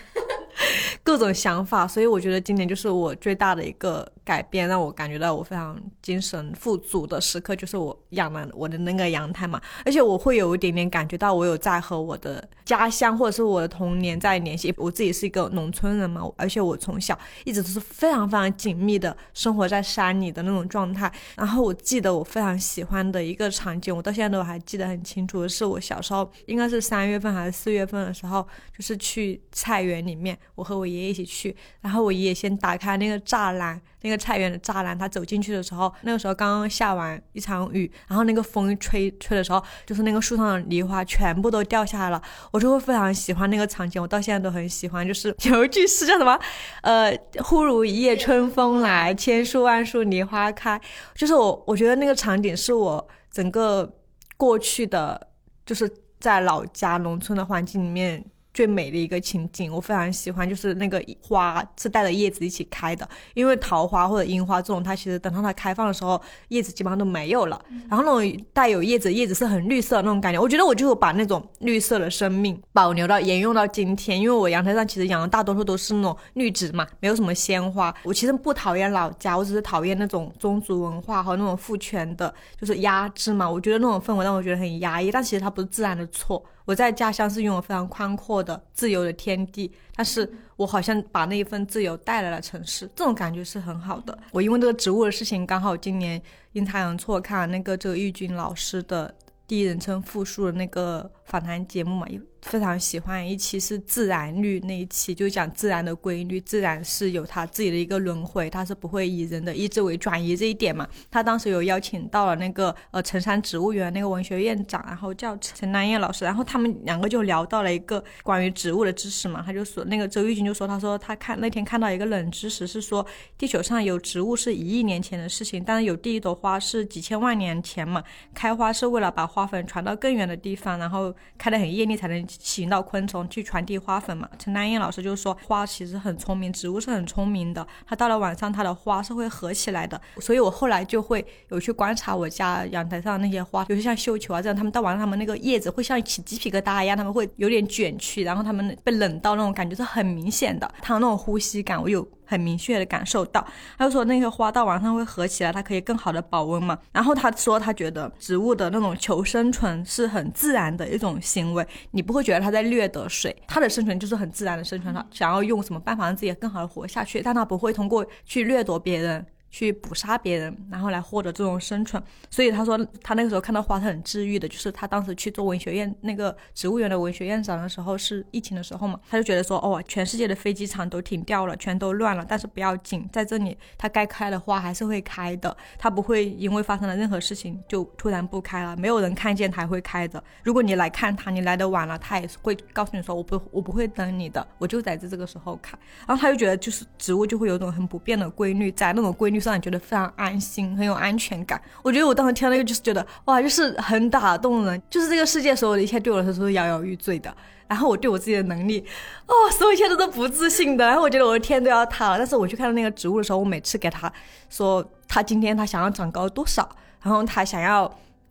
[1.03, 4.11] 各种想法，所以我觉得今年就是我最大的一个。
[4.23, 14.73] 改变让我感觉到我非常精神富足的时刻，就是我养了我的那个阳台嘛，而且我会有一点点感觉到我有在和我的家乡或者是我的童年在联系。
[14.77, 21.11] 我自己是一个农村人嘛，而且我从小一直都是非常非常紧密的生活在山里的那种状态。
[21.35, 45.07] 然后我记得我非常喜欢的一个场景，我到现在都还记得很清楚，是我小时候应该是三月份还是四月份的时候，就是去菜园里面，我和我爷爷一起去，然后我爷爷先打开那个栅栏，那个菜园的栅栏，他走进去的时候，那个时候刚刚下完一场雨，然后那个风一吹吹的时候，就是那个树上的梨花全部都掉下来了，我就会非常喜欢那个场景，我到现在都很喜欢。
[45.07, 46.37] 就是有一句诗叫什么？
[46.81, 50.79] 呃，忽如一夜春风来，千树万树梨花开。
[51.15, 53.89] 就是我，我觉得那个场景是我整个
[54.35, 55.29] 过去的，
[55.65, 58.23] 就是在老家农村的环境里面。
[58.59, 63.07] 最美的一个情景，我非常喜欢，就是那个花是带着叶子一起开的。
[63.33, 67.57] 因为桃花或者樱花这种，它其实等到它开放的时候，叶子基本上都没有了。
[67.89, 70.41] 然后那种带有叶子，叶子是很绿色的那种感觉。
[70.41, 74.19] 我觉得我就把那种绿色的生命保留到沿用到今天。
[74.19, 77.95] 因为我阳台上其实养的大多数都是那种绿植嘛，没有什么鲜花。
[78.03, 83.49] 我其实不讨厌老家，我只是讨厌那种宗族文化和那种父权的，就是压制嘛。
[83.49, 85.09] 我觉得那种氛围让我觉得很压抑。
[85.09, 86.43] 但其实它不是自然的错。
[86.65, 94.17] 我在家乡是拥有非常宽阔的、自由的天地，但是我好像把那一份自由带来了城市，这种感觉是很好的。
[94.31, 99.13] 我因为这个植物的事情，刚好今年阴差阳错看了那个周玉军老师的
[99.47, 102.05] 第一人称复述的那个访谈节目嘛。
[102.41, 110.87] 非常喜欢一期是自然律那一期，就讲自然的规律，自然是有它自己的一个轮回，它是不会以人的意志为转移这一点嘛。
[111.11, 119.43] 他当时有邀请到了那个呃城山植物园那个文学院长，然后叫陈南燕老师，然后他们两个就聊到了一个关于植物的知识嘛。
[119.45, 123.05] 他就说那个周玉军就说，他说他看那天看到一个冷知识是说，
[123.37, 128.01] 地球上有植物是一亿年前的事情，但是有第一朵花是几千万年前嘛。
[128.33, 132.19] 开花是为了把花粉传到更远的地方，然后开得很艳丽才能。
[132.29, 134.29] 吸引到昆虫去传递花粉嘛？
[134.37, 137.65] 陈丹燕老师就说，花其实很聪明，植物是很聪明的。
[137.87, 139.99] 它到了晚上，它的花是会合起来的。
[140.19, 152.07] 所以我后来就会有去观察我家阳台上那些花，尤其像绣球啊这样，它们到晚上，它们那个叶子会像起鸡皮疙瘩一样，它们会有点卷曲，然后它们被冷到那种感觉是很明显的，它那种呼吸感，我有。
[152.29, 153.43] 很明确的感受到，
[153.75, 156.77] 他就说那个花到晚上会合起来，它可以更好的保温嘛。
[156.91, 169.25] 然后他说他觉得植物的那种求生存是很自然的一种行为，你不会觉得它在掠夺水，它的生存就是很自然的生存，它想要用什么办法让自己更好的活下去，但它不会通过去掠夺别人。
[169.49, 172.01] 去捕杀别人，然后来获得这种生存。
[172.29, 174.47] 所以他说，他那个时候看到花是很治愈的。
[174.47, 190.23] 就是他当时去做文学院那个植物园的文学院长的时候，是疫情的时候嘛，他就觉得说，哦，全世界的飞机场都停掉了，全都乱了，但是不要紧，在这里，它该开的花还是会开的，它不会因为发生了任何事情就突然不开了，没有人看见它会开的。
[190.43, 195.77] 如果你来看它，你来的晚了，它也会告诉你说，我不，我不会等你的，我就在这这个时候开。
[196.07, 199.38] 然后他就觉得，就是植物就会有种很不变的规律，在那种规律。
[199.45, 201.61] 让你觉得非常安心，很有安全感。
[201.81, 204.81] 我觉得我当时听到那个，就是觉得哇，就是很打动人。
[204.89, 207.33] 就是这个世界所有的一切对我来说都是摇摇欲坠的。
[207.67, 208.83] 然后我对我自己的能力，
[209.27, 210.85] 哦，所有一切都是不自信的。
[210.85, 212.17] 然后我觉得我的天都要塌了。
[212.17, 214.11] 但是我去看到那个植物的时候，我每次给他
[214.49, 216.67] 说他今天他想要长高多少，
[217.01, 217.89] 然后他想要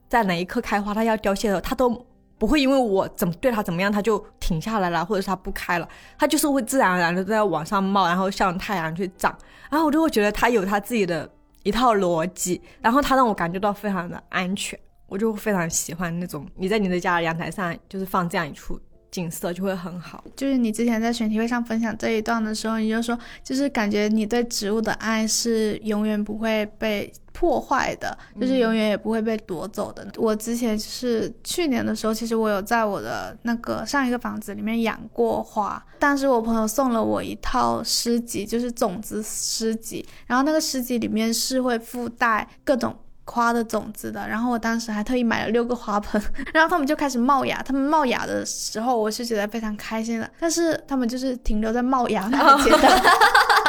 [0.09, 2.07] 在哪一刻开花，他要凋谢的时候，他都。
[2.39, 9.37] 不会因为我怎么对它怎么样，它就停下来了，或者是它不开了，它就是会自然而然的在往上冒，然后向太阳去长，
[9.71, 11.29] 然后我就会觉得它有它自己的
[11.65, 14.79] 一套逻辑，然后它让我感觉到非常的安全，
[15.09, 18.81] 我就非常喜欢那种你在你的家阳台上就是放这样一处。
[19.11, 20.23] 景色就会很好。
[20.37, 30.07] 就是你之前在选题会上分享这一段的时候，你就说，就是感觉你对植物的爱是永远不会被破坏的，就是永远也不会被夺走的。
[30.17, 42.95] 我之前是去年的时候，其实我有在我的那个上一个房子里面养过花，当时我朋友送了我一套诗集，就是种子诗集，然后那个诗集里面是会附带各种。
[43.31, 46.21] 花的种子的，然后我当时还特意买了六个花盆，
[46.53, 47.63] 然后它们就开始冒芽。
[47.63, 53.01] 它们冒芽的时候，我是觉得非常开心的，但是它们就是停留在冒芽那个阶段。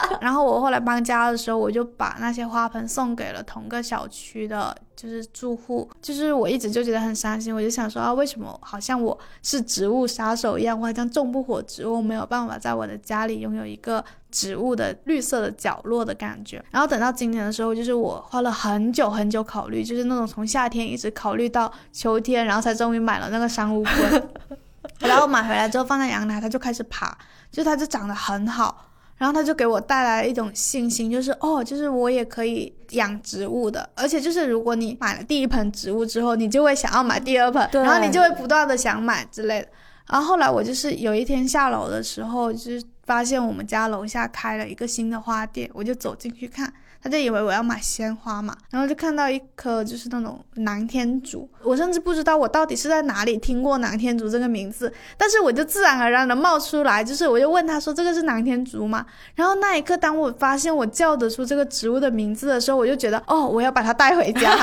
[0.21, 4.75] 然后我后来搬家的时候，我就把那些花盆送给了同个小区的。
[4.95, 16.63] 就是住户，就是我一直就觉得很伤心，我就想说啊，为什么好像我是植物杀手一样，我好像种不活植物，没有办法在我的家里拥有一个植物的绿色的角落的感觉。
[16.71, 24.29] 然后等到今年的时候，就是我花了很久很久考虑，就是那种从夏天一直考虑到秋天，然后才终于买了那个珊瑚棍。
[24.99, 27.17] 然后买回来之后放在阳台，它就开始爬，
[27.51, 28.85] 就它就长得很好。
[29.17, 39.67] 然后它就给我带来一种信心，就是哦，就是我也可以养植物的，而且就是如果你买了第一盆植物之后，你就会想要买第二盆，然后你就会不断的想买之类的。
[40.07, 59.03] 然后后来我就是有一天下楼的时候，就是发现我们家楼下开了一个新的花店，我就走进去看，他就以为我要买鲜花嘛，然后就看到一棵就是那种南天竹，我甚至不知道我到底是在哪里听过南天竹这个名字，但是我就自然而然的冒出来，就是我就问他说这个是南天竹吗？
[59.33, 64.55] 然后那一刻当我发现我叫得出这个植物的名字的时候，我就觉得哦，我要把它带回家，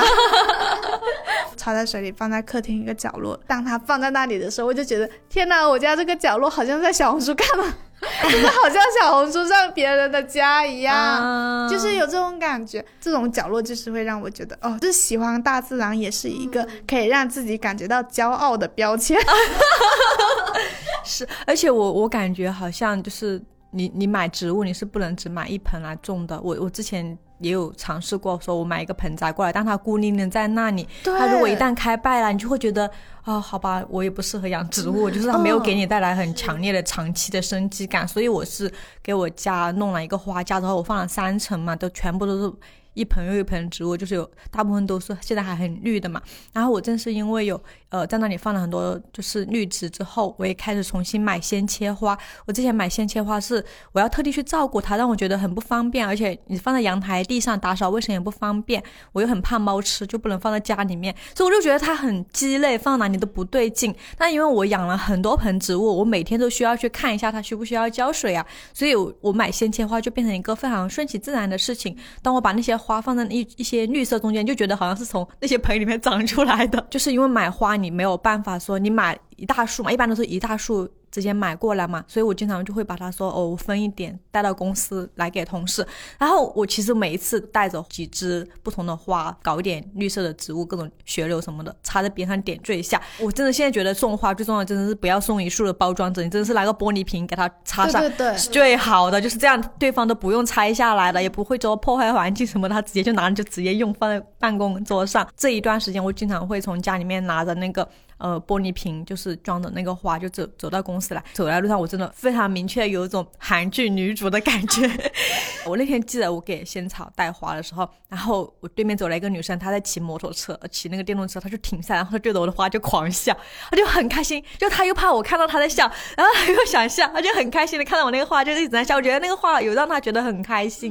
[1.57, 3.37] 插在水里放在客厅一个角落。
[3.45, 7.73] 当它放在那里的时候，我就觉得天哪，我家这个角落好像在小红书看了。
[8.23, 12.83] 就是好像小红书上别人的家一样，啊就是有这种感觉。
[13.01, 19.19] 这种角落就是会让我觉得，哦，就是喜欢大自然也是一个可以让自己感觉到骄傲的标签。
[21.03, 23.41] 是，而且我我感觉好像就是
[23.71, 26.39] 你你买植物你是不能只买一盆来种的。
[26.41, 32.89] 我我之前也有尝试过，说我买一个盆栽过来，但它孤零零在那里，对它如果一旦开败了，你就会觉得
[33.23, 38.07] 啊、好吧，我也不适合养植物，就是它没有给你带来很强烈的长期的生机感。
[38.07, 38.71] 所以我是
[39.03, 42.53] 给我家弄了一个花架，然后我放了三层嘛，都全部都是。
[42.93, 46.19] 一盆又一盆植物，就是有大部分都是现在还很绿的嘛。
[46.51, 52.17] 然后我正是因为有呃在那里放了很多就是绿植之后，我也开始重新买鲜切花。
[52.45, 58.83] 我之前买鲜切花是我要特地去照顾它，让我觉得很不方便，而且你放在阳台地上打扫卫生也不方便。
[59.13, 63.95] 我又很怕猫吃，就不能放在家里面，所以我就觉得它很鸡肋，放哪里都不对劲。
[64.17, 71.95] 但因为我养了很多盆植物，我每天都需要去看一下它需不需要浇水啊，所以我我买鲜切花就变成一个非常顺其自然的事情。
[72.21, 76.85] 当我把那些花放在一一些绿色中间，就觉得好像是从那些盆里面长出来的。
[76.91, 85.83] 就是因为买花，你没有办法说你买一大束嘛，一般都是一大束直接买过来嘛，所以我经常就会把它说哦，我分一点带到公司来给同事。
[86.19, 93.01] 然后我其实每一次带着几支不同的花，搞一点绿色的植物，各种雪柳什么的，插在边上点缀一下。
[93.19, 105.27] 我真的现在觉得送花最重要的真的是不要送一束的包装纸，你真的是拿个玻璃瓶给它插上，对对对，是最好的，就是这样，对方都不用拆下来了，也不会说破坏环境什么的，他直接就拿就直接用放在办公桌上。
[105.35, 111.23] 这一段时间，我经常会从家里面拿着那个呃玻璃瓶，就是装的那个花，就走走到公司来。
[111.33, 114.89] 走在路上，我真的非常明确有一种韩剧女主的感觉。
[115.65, 123.35] 我那天记得我给仙草带花的时候，然后我对面走来一个女生，她在骑摩托车，骑那个电动车，她就停下，然后她对着我的花就狂笑，
[123.69, 128.95] 她就很开心，就她又怕我看到她在笑，然后她又想笑，她就很开心的看到我那个花，就一直在笑。
[128.95, 130.89] 我觉得那个花有让她觉得很开心。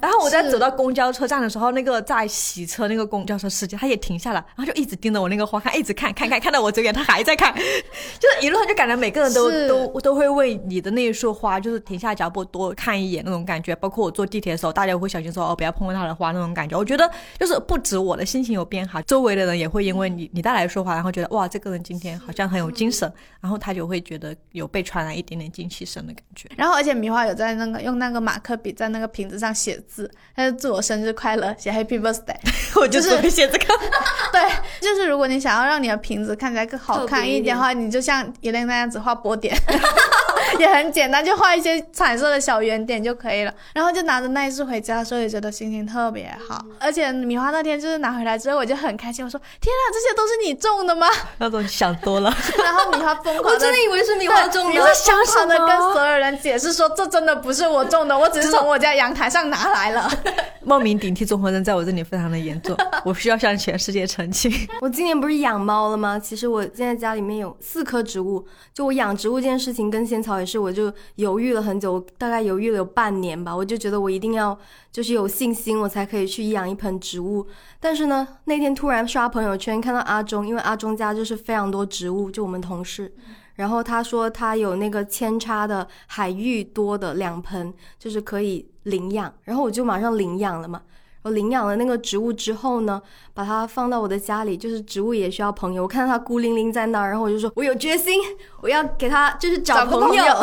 [0.00, 13.74] 然后我在走到公交车站的时候，那个在洗车那个公交车司机他也停下来，然后就一直盯着我那个花看，一直看看看，看到我走远，他还在看， 就是一路上就感觉每个人都都都会为你的那一束花，就是停下脚步多看一眼那种感觉。
[13.76, 16.76] 包括我坐地铁的时候，大家会小心说哦，不要碰到他的花那种感觉。
[16.76, 26.48] 我觉得就是不止我的心情有变好，周围的人也会因为你你带来的束花，然后觉得哇，这个人今天好像很有精神，然后他就会觉得有被传染一点点精气神的感觉。
[26.56, 32.36] 然后而且米花有在那个用那个马克笔在那个瓶子上写字，他就祝我生日快乐，写 Happy Birthday。
[32.76, 33.64] 我就只会写这个。
[34.32, 34.42] 对，
[34.80, 37.56] 就是如果你想要让你的瓶子看起来更好看一点。
[37.56, 39.56] 的话，你就像伊莲那样子画波点，
[40.58, 43.52] 也很简单，就画一些彩色的小圆点就可以了。
[43.74, 46.64] 然后就拿着那一束回家的时候，也觉得心情特别好。
[46.80, 51.06] 而且米花那天就是拿回来之后，我就很开心，我说：“天啊，这些都是你种的吗
[51.38, 54.86] 那种想多了。？”然后米花疯狂的我真的以为是米花种的你会。
[54.94, 60.10] 想狂的跟所有人解释说，这真的不是我种的，我只是从我家阳台上拿来了。
[60.64, 64.50] 冒名顶替综合症在我这里非常的严重，我需要向全世界澄清。
[64.80, 66.18] 我今年不是养猫了吗？
[66.18, 68.44] 其实我现在家里面有四棵植物，
[68.74, 73.54] 就我养植物这件事情跟仙草也是，我就犹豫了很久，大概犹豫了有半年吧。
[73.54, 74.58] 我就觉得我一定要
[74.90, 77.46] 就是有信心，我才可以去养一盆植物。
[77.80, 83.12] 但是呢，那天突然刷朋友圈看到阿忠，因为阿忠家就是非常多植物，就我们同事。
[83.54, 90.82] 然后他说他有那个扦插的海芋多的两盆，就是可以领养，然后我就马上领养了嘛。
[91.26, 93.02] 我领养了那个植物之后呢，
[93.34, 95.82] 把它放到我的家里，就是植物也需要朋友。
[95.82, 98.20] 我看到它孤零零在那儿，然后我就说，我有决心，
[98.60, 100.06] 我要给它就是找朋友。
[100.06, 100.34] 朋 友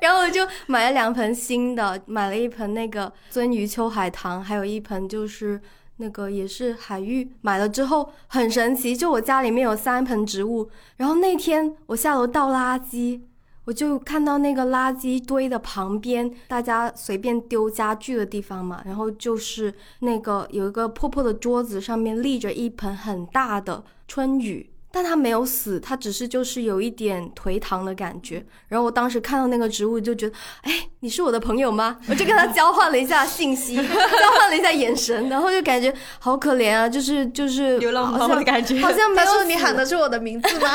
[0.00, 5.60] 然后我就买了两盆新的，买了一盆那个鳟鱼秋海棠，还有一盆就是
[5.96, 7.28] 那个也是海芋。
[7.40, 10.70] 买了之后很神奇，就我家里面有三盆植物。
[10.98, 13.20] 然后那天我下楼倒垃圾，
[13.68, 24.70] 我就看到那个垃圾堆的旁边，大家随便丢家具的地方嘛，然后就是那个有一个破破的桌子，上面立着一盆很大的春雨。
[24.98, 28.44] 但他没有死，他只是就是有一点颓唐的感觉。
[28.66, 31.98] 然后我当时看到那个植物，就觉得，哎，你是我的朋友吗？
[32.08, 40.68] 我就跟他交换了一下信息， 交换了一下眼神，然后就感觉好可怜啊，就是就是流浪猫好像的感觉好像没有他说：“你喊的是我的名字吗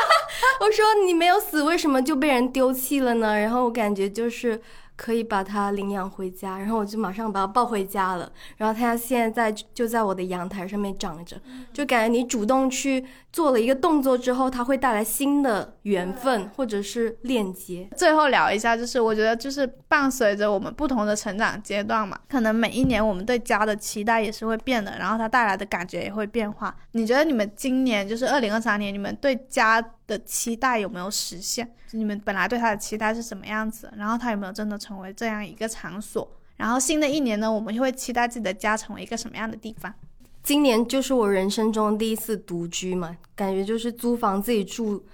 [0.60, 3.38] 我说你没有死，为什么就被人丢弃了呢？
[3.38, 4.58] 然后我感觉就是
[5.00, 8.30] 可以把它领养回家，然后我就马上把它抱回家了。
[8.58, 11.40] 然后它现在在就在我的阳台上面长着，
[11.72, 17.88] 就感觉你主动去做了一个动作之后，它会带来新的缘分或者是链接。
[17.96, 26.76] 最后聊一下，就是我觉得就是伴随着我们不同的成长阶段嘛，可能每一年我们对家的期待也是会变的，然后它带来的感觉也会变化。
[26.92, 29.80] 你觉得你们今年就是二零二三年，你们对家
[30.10, 31.72] 的期待有没有实现？
[31.92, 33.90] 你们本来对它的期待是什么样子？
[33.96, 36.28] 然后它有没有真的成为这样一个场所？
[36.56, 39.94] 然后新的一年呢，我们就会期待自己的家成为一个什么样的地方？
[40.42, 45.04] 今年就是我人生中第一次独居嘛，感觉就是租房自己住，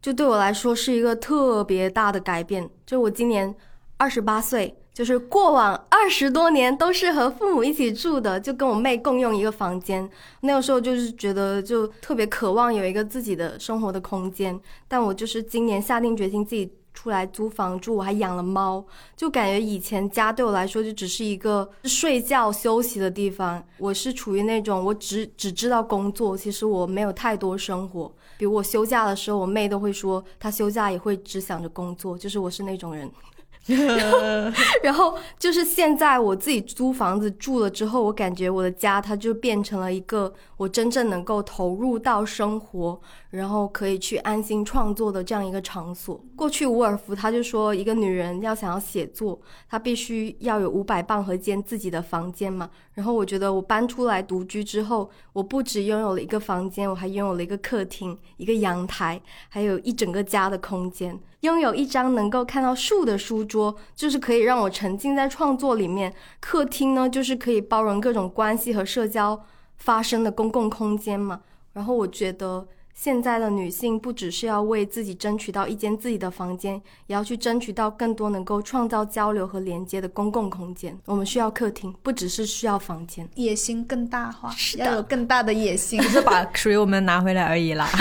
[0.00, 2.68] 就对我来说是一个特别大的改变。
[2.86, 3.54] 就我今年
[3.98, 4.74] 二十八岁。
[4.98, 10.10] 就是过往二十多年都是和父母一起住的，就跟我妹共用一个房间。
[10.40, 14.60] 那个时候就是觉得就特别渴望有一个自己的生活的空间。
[14.88, 18.84] 但我就是今年下定决心自己出来租房住，我还养了猫，
[19.16, 23.62] 就感觉以前家对我来说就只是一个睡觉休息的地方。
[23.78, 28.12] 我是处于那种我只只知道工作，其实我没有太多生活。
[28.36, 33.08] 比如我休假的时候，我妹都会说她休假也会只想着工作，就是我是那种人。
[33.68, 34.52] 然 后
[34.82, 43.00] 然后就是现在我自己租房子住了之后，我感觉我的家它就变成了一个我真正能够投入到生活，
[43.30, 46.18] 然后可以去安心创作的这样一个场所。
[46.34, 52.70] 过去伍尔夫他就说，一个女人要想要写作，她必须要有五百磅和间自己的房间嘛。
[52.94, 61.18] 然后我觉得我搬出来独居之后，我不只拥有了一个房间，我还拥有了一个客厅、一个阳台，还有一整个家的空间。
[61.42, 66.12] 拥有一张能够看到树的书桌，就是可以让我沉浸在创作里面。
[66.40, 69.40] 客厅呢，就是可以包容各种关系和社交
[69.76, 71.42] 发生的公共空间嘛。
[71.74, 72.66] 然后我觉得
[73.00, 76.74] 现在的女性不只是要为自己争取到一间自己的房间，
[77.06, 80.98] 也要去争取到更多能够创造交流和连接的公共空间。
[81.04, 83.28] 我们需要客厅，不只是需要房间。
[83.36, 87.88] 野心更大化，是要有更大的野心，只是把属于我们拿回来而已啦。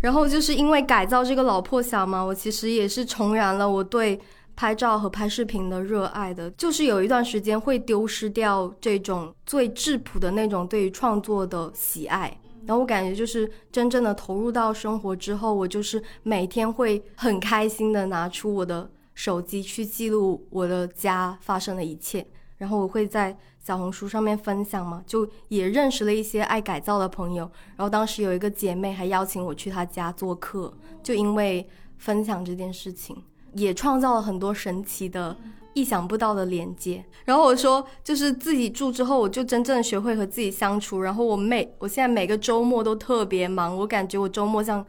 [0.00, 4.20] 然后就是因为改造这个老破小嘛，我其实也是重燃了我对
[4.58, 6.50] 拍照和拍视频的热爱的。
[6.50, 12.36] 就是有一段时间会丢失掉这种最质朴的那种对于创作的喜爱。
[12.66, 22.26] 然后我感觉就是真正的投入到生活之后，我就是每天会很开心的拿出我的手机去记录我的家发生的一切。
[22.56, 23.38] 然后我会在。
[23.60, 27.42] 小红书上面分享嘛，就也认识了一些爱改造的朋友。
[27.76, 33.22] 然后当时有一个姐妹还邀请我去她家做客，就因为分享这件事情，
[33.54, 35.36] 也创造了很多神奇的、
[35.74, 37.04] 意想不到的连接。
[37.24, 41.00] 然后我说，就是自己住之后，我就真正学会和自己相处。
[41.00, 44.84] 然后我每我现在每个周末都特别忙，我感觉我周末像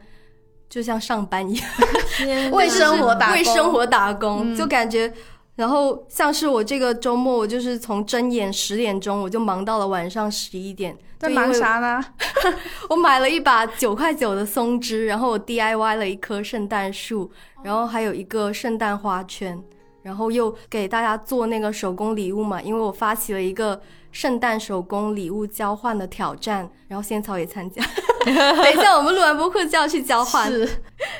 [0.68, 5.12] 就像上班一样，为生活打为生活打工，就感觉。
[5.56, 10.96] 然后像是我这个周末，我就是从睁眼十点钟，我就忙到了晚上十一点。
[11.18, 12.02] 在忙啥呢？
[12.88, 17.30] 我买了一把九块九的松枝，然后我 DIY 了一棵圣诞树，
[17.62, 19.62] 然后还有一个圣诞花圈，
[20.02, 23.80] 然后又给大家做那个手工礼物嘛，因为我发起了一个
[24.12, 27.82] 圣诞手工礼物交换的挑战，然后仙草也参加。
[28.24, 30.50] 等一下我们录完播客就要去交换。
[30.50, 30.68] 是，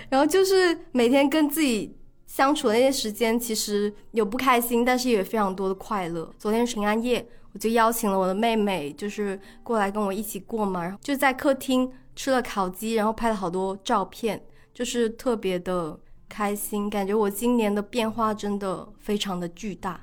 [0.09, 1.97] 然后就是每天跟自己。
[2.27, 6.33] 相处的那些时间，其实有不开心，但是也有非常多的快乐。
[6.39, 14.41] 昨天平安夜，我就邀请了我的妹妹，就是过来跟我一起过嘛，然后就在客厅吃了烤鸡，然后拍了好多照片，
[14.73, 15.99] 就是特别的
[16.31, 16.89] 开心。
[16.89, 20.01] 感觉我今年的变化真的非常的巨大。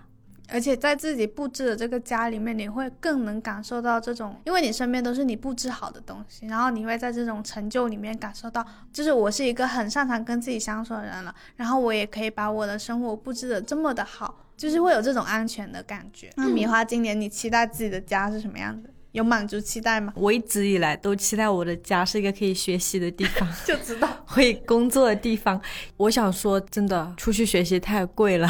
[0.50, 16.32] 而且在自己布置的这个家里面，你会更能感受到这种，因为你身边都是你布置好的东西，然后你会在这种成就里面感受到，就是我是一个很擅长跟自己相处的人了，然后我也可以把我的生活布置的这么的好，就是会有这种安全的感觉。
[16.38, 18.90] 那米花，今年你期待自己的家是什么样子？
[19.18, 20.14] 有满足期待吗？
[20.16, 25.60] 我一直以来都期待我的家是一个可以学习的地方， 就知道会工作的地方。
[25.98, 28.48] 我想说，真的出去学习太贵了。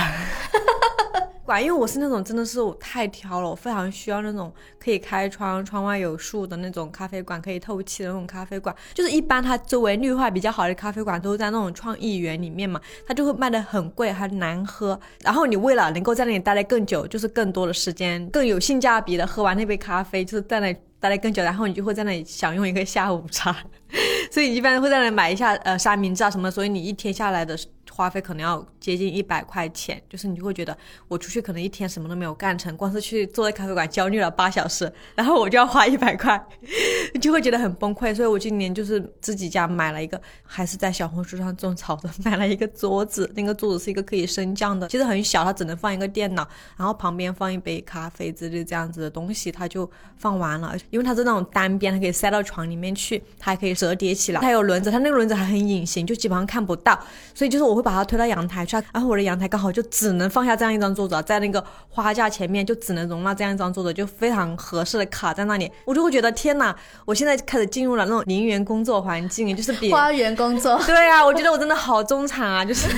[1.48, 8.76] 馆，因为我是那种真的是我太挑了，我非常需要那种可以开窗、窗外有树的那种咖啡馆，可以透气的那种咖啡馆。
[8.94, 15.00] 就是一般它周围绿化比较好的咖啡馆都在那种创意园里面嘛，它就会卖的很贵，还难喝。
[15.24, 23.56] 然后你为了能够在那里待得更久，就是更多的时间，更有性价比的喝完那杯咖啡，就是在那待得更久，然后你就会在那里享用一个下午茶。
[24.30, 27.58] 所以一般会在那里买一下呃三明治啊什么，所以你一天下来的。
[27.98, 30.78] 花费可能要接近一百块钱，就是你就会觉得
[31.08, 36.40] 我出去可能一天什么都没有干成，光是去坐在咖啡馆焦虑了八小时， 然后我就要花一百块，
[37.20, 38.14] 就会觉得很崩溃。
[38.14, 50.76] 所以我今年就是自己家买了一个，还是在小红书上种草的，买了一个桌子，那个桌子是一个可以升降的，其实很小，它只能放一个电脑，然后旁边放一杯咖啡之类这样子的东西，它就放完了。
[50.92, 57.00] 因为它是那种单边，它可以塞到床里面去，它还可以折叠起来，它有轮子，它那个轮子还很隐形，就基本上看不到。
[57.34, 65.72] 所以就是我会把它推到阳台去，然后我的阳台刚好就只能放下这样一张桌子，在那个花架前面就只能容纳这样一张桌子，就非常合适的卡在那里。
[65.86, 66.76] 我就会觉得天哪，
[67.06, 70.78] 我现在开始进入了那种陵园工作环境，就是比花园工作。
[70.86, 72.90] 对啊，我觉得我真的好中产啊，就是。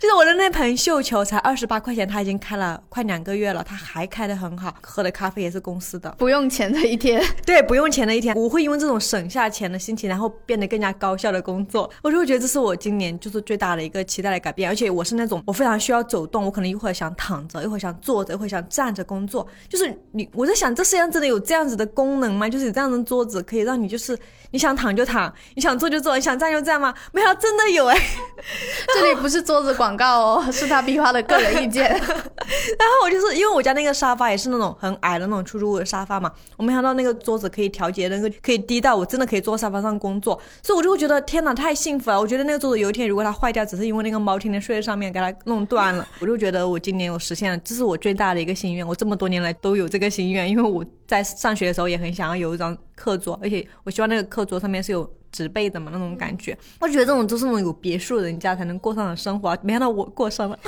[0.00, 7.22] 就是我的那盆绣球才二十八块钱，它已经开了快两个月了，它还开得很好，喝的咖啡也是公司的，不用钱的一天。
[7.44, 11.90] 对，不用钱的一天，我会因为这种省下钱的心情，然后变得更加高效的工作。
[12.02, 19.46] 我就会觉得这是我今年就是最大的一个期待的改变，而且我是那种我非常需要走动，我可能一会儿想躺着，一会儿想坐着，一会儿想站着工作。
[19.68, 22.48] 就是你，我在想这世界上真的有这样子的功能吗？
[22.48, 24.18] 就是有这样的桌子可以让你就是
[24.52, 26.94] 你想躺就躺，你想坐就坐，你想站就站吗？
[27.12, 28.00] 没有，真的有哎。
[28.94, 30.70] 这里不是桌子广告哦， 是。
[30.70, 42.20] 他逼发的个人意见， 然后我就是因为我家那个沙发也是那种很矮的那种出租屋的沙发嘛，我没想到那个桌子可以调节，那个可以低到我真的可以坐沙发上工作，所以我就会觉得天哪，太幸福了！
[42.20, 48.86] 我觉得那个桌子有一天如果它坏掉，只是因为那个猫天天睡在上面给它弄断了，我就觉得我今年我实现了，这是我最大的一个心愿。
[48.86, 55.10] 我这么多年来都有这个心愿，因为我在上学的时候也很想要有一张课桌，而且我希望那个课桌上面是有。
[55.32, 60.58] 植被的嘛那种感觉，我觉得这种都是那种有别墅人家才能过上的生活，没想到我过上了。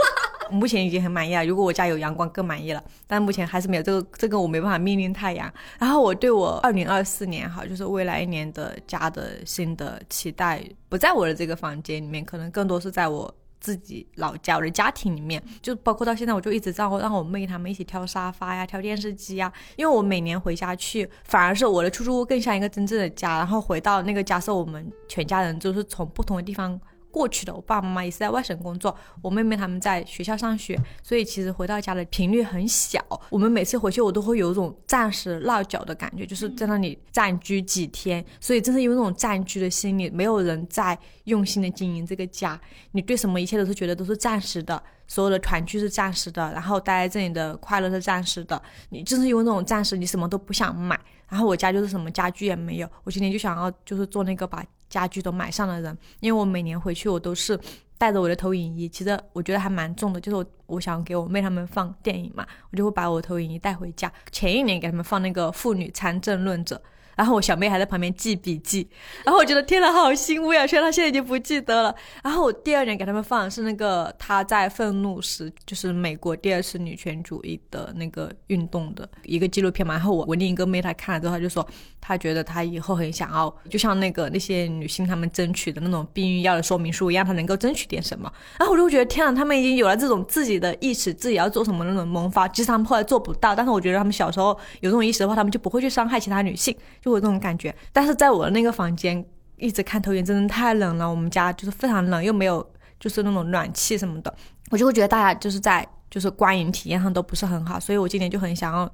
[0.52, 5.50] 目前已经很满意了，如果我家有阳光更满意了，但目前还是没有这个，这个我没办法命令太阳。
[5.78, 13.34] 然后我对我二零二四年哈，就是未来一年的家的新的期待，不在我的这个房间里面，可能更多是在我。
[13.60, 19.52] 自己老家我的家庭里面，就包括到现在，我就一直让我让我妹他们一起挑沙发呀，挑电视机呀。
[19.76, 23.36] 因为我每年回家去，反而是我的出租屋更像一个真正的家。
[23.36, 26.80] 然后回到那个家，是我们全家人就是从不同的地方。
[27.10, 33.00] 过去的，我爸爸妈妈也是在外省工作，我妹妹他们在学校上学，所以其实回到家的频率很小。
[33.28, 38.24] 我们每次回去，我都会有一种暂时落脚的感觉，就是在那里暂居几天。
[38.40, 42.60] 所以正是因为那种暂居的心理，没有人在用心的经营这个家，
[42.92, 48.60] 你对什么一切都是觉得都是暂时的，所有的团聚是暂时的，然后待在这里的快乐是暂时的。
[48.90, 50.98] 你正是因为那种暂时，你什么都不想买。
[51.28, 54.64] 然后我家就是什么家具也没有，我今天就想要就是做那个把。
[54.90, 57.58] 家具都买上的人，因为我每年回去我都是
[57.96, 64.12] 带着我的投影仪，其实我觉得还蛮重的，就是我我想给我妹他们放电影嘛，我就会把我投影仪带回家。
[64.30, 66.76] 前一年给他们放那个《妇女参政论者》。
[67.16, 68.88] 然后我小妹还在旁边记笔记，
[69.24, 70.66] 然后我觉得天呐，好欣慰啊！
[70.66, 71.94] 虽然她现在已经不记得了。
[72.22, 79.94] 然后我第二年给他们放的是那个她在愤怒时，就是美国第二次女权主义的那个运动的一个纪录片嘛。
[79.94, 81.66] 然后我我另一个妹她看了之后，她就说
[82.00, 88.32] 她觉得她以后很想要，就像那个那些女性她们争取的那种避孕药的说明书一样，她能够争取点什么。
[88.58, 92.48] 然后我就觉得天呐，她们已经有了这种自己的意识，自己要做什么那种萌发。
[92.48, 97.09] 其实她们后来做不到，但是我觉得她们小时候有这种意识的话，她们就不会去伤害其他女性，就。
[97.12, 99.24] 有这种感觉，但是在我的那个房间
[99.56, 101.08] 一直看投影，真的太冷了。
[101.08, 102.64] 我们家就是非常冷，又没有
[102.98, 104.34] 就是那种暖气什么的，
[104.70, 108.90] 我就会觉得大家就是在就是观影体验上都不是很好，所以我今年就很想要。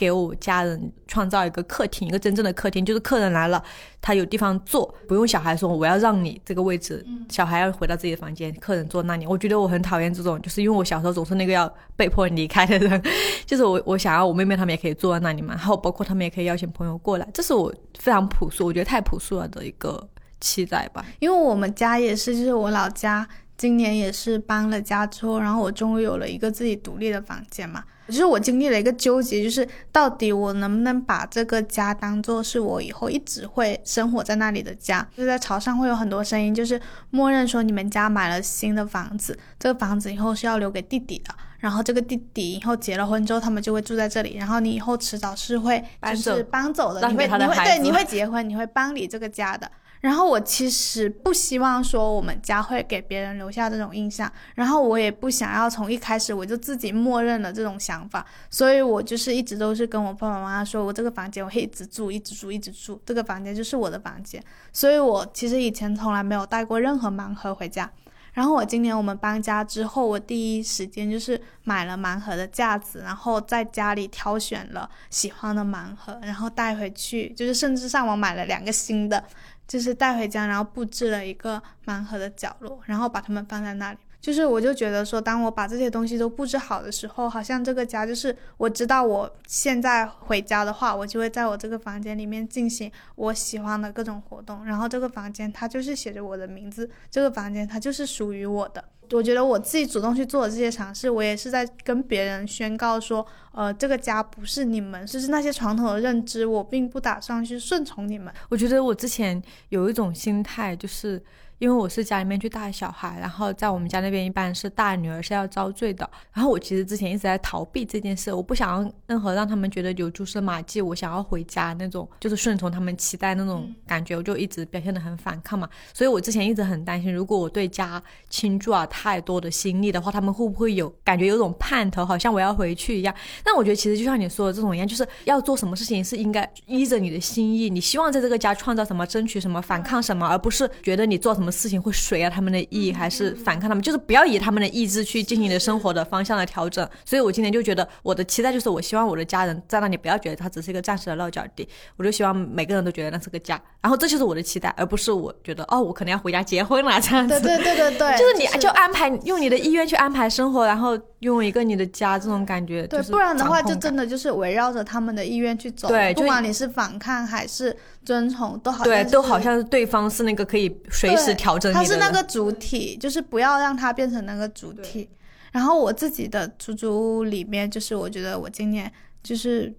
[0.00, 3.62] 给我家人创造一个客厅，一个真正的客厅，就是客人来了，
[4.00, 9.26] 他有地方坐，不用小孩说我要让你这个位置，小孩要回到自己的房间，客人坐那里。
[9.26, 13.02] 我觉得我很讨厌这种，就是因为我小时候总是那个要被迫离开的人，
[13.44, 20.08] 就是我我想要我妹妹他们也可以坐在那里嘛，然后包括他们也可以邀请朋友过来，这是我非常朴素，我觉得太朴素了的一个
[20.40, 21.04] 期待吧。
[21.18, 23.28] 因为我们家也是，就是我老家
[23.60, 27.84] 今年也是搬了家之后，然后我终于有了一个自己独立的房间嘛。
[28.06, 35.06] 就是我经历了一个纠结，就是到底我能不能把这个家当做是我以后一直会生活在那里的家？
[35.14, 36.80] 就在潮汕会有很多声音，就是
[37.10, 49.70] 默认说你们家买了新的房子，这个房子以后是要留给弟弟的，然后这个弟弟以后结了婚之后，他们就会住在这里，然后你以后迟早是会就是搬走的，你会你会对你会结婚，你会搬离这个家的。
[50.00, 64.42] 然后我其实不希望说我们家会给别人留下这种印象，然后我也不想要从一开始我就自己默认了这种想法，所以我就是一直都是跟我爸爸妈妈说，我这个房间我会一直住，一直住，一直住，这个房间就是我的房间。
[64.72, 67.90] 所以我其实以前从来没有带过任何盲盒回家。
[68.32, 79.22] 然后我今年我们搬家之后，我第一时间就是买了盲盒的架子，然后在家里挑选了喜欢的盲盒，然后带回去，就是甚至上网买了两个新的。
[79.70, 83.98] 就是带回家，然后布置了一个盲盒的角落，然后把它们放在那里。
[84.20, 98.84] 就是我就觉得说，当我把这些东西都布置好的时候，好像这个家就是我知道我现在回家的话，我就会在我这个房间里面进行我喜欢的各种活动，然后这个房间它就是写着我的名字，这个房间它就是属于我的。
[99.12, 108.32] 我觉得我自己主动去做的这些尝试，我也是在跟别人宣告说，呃，这个家不是你们，就是那些传统的认知，我并不打算去顺从你们。
[108.50, 111.20] 我觉得我之前有一种心态，就是
[111.60, 125.68] 因为我是家里面去带小孩，然后在我们家那边一般是大女儿是要遭罪的，然后我其实之前一直在逃避这件事，我不想要任何让他们觉得有蛛丝马迹，我想要回家那种，就是顺从他们期待那种感觉，我就一直表现的很反抗嘛。
[125.92, 133.14] 所以我之前一直很担心，如果我对家倾注了太多的心力的话，他们会不会有感觉有种盼头，好像我要回去一样？
[133.44, 146.88] 但我觉得其实就像你说的这种一样，就是要做什么事情是应该依着你的心意，你希望在这个家创造什么，争取什么，反抗什么，而不是觉得你做什么事情会随啊他们的意，还是反抗他们，就是不要以他们的意志去进行你的生活的方向的调整。
[147.04, 157.40] 所以我今天就觉得我的期待就是，我希望我的家人在那里不要觉得它只是一个暂时的落脚地，我就希望每个人都觉得那是个家，然后这就是我的期待，而不是我觉得哦，我可能要回家结婚了这样子。
[157.40, 165.88] 对对对对对，就是你就安排用你的意愿去安排生活，然后用一个你的家这种感觉，对，不然的话就真的就是围绕着他们的意愿去走。
[165.88, 171.80] 对不管你是反抗还是遵从，都好像对，都好像是对方是那个可以随时对调整你的。
[171.80, 175.08] 它是那个主体，就是不要让它变成那个主体。
[175.52, 179.74] 然后我自己的出租屋里面，就是我觉得我今年就是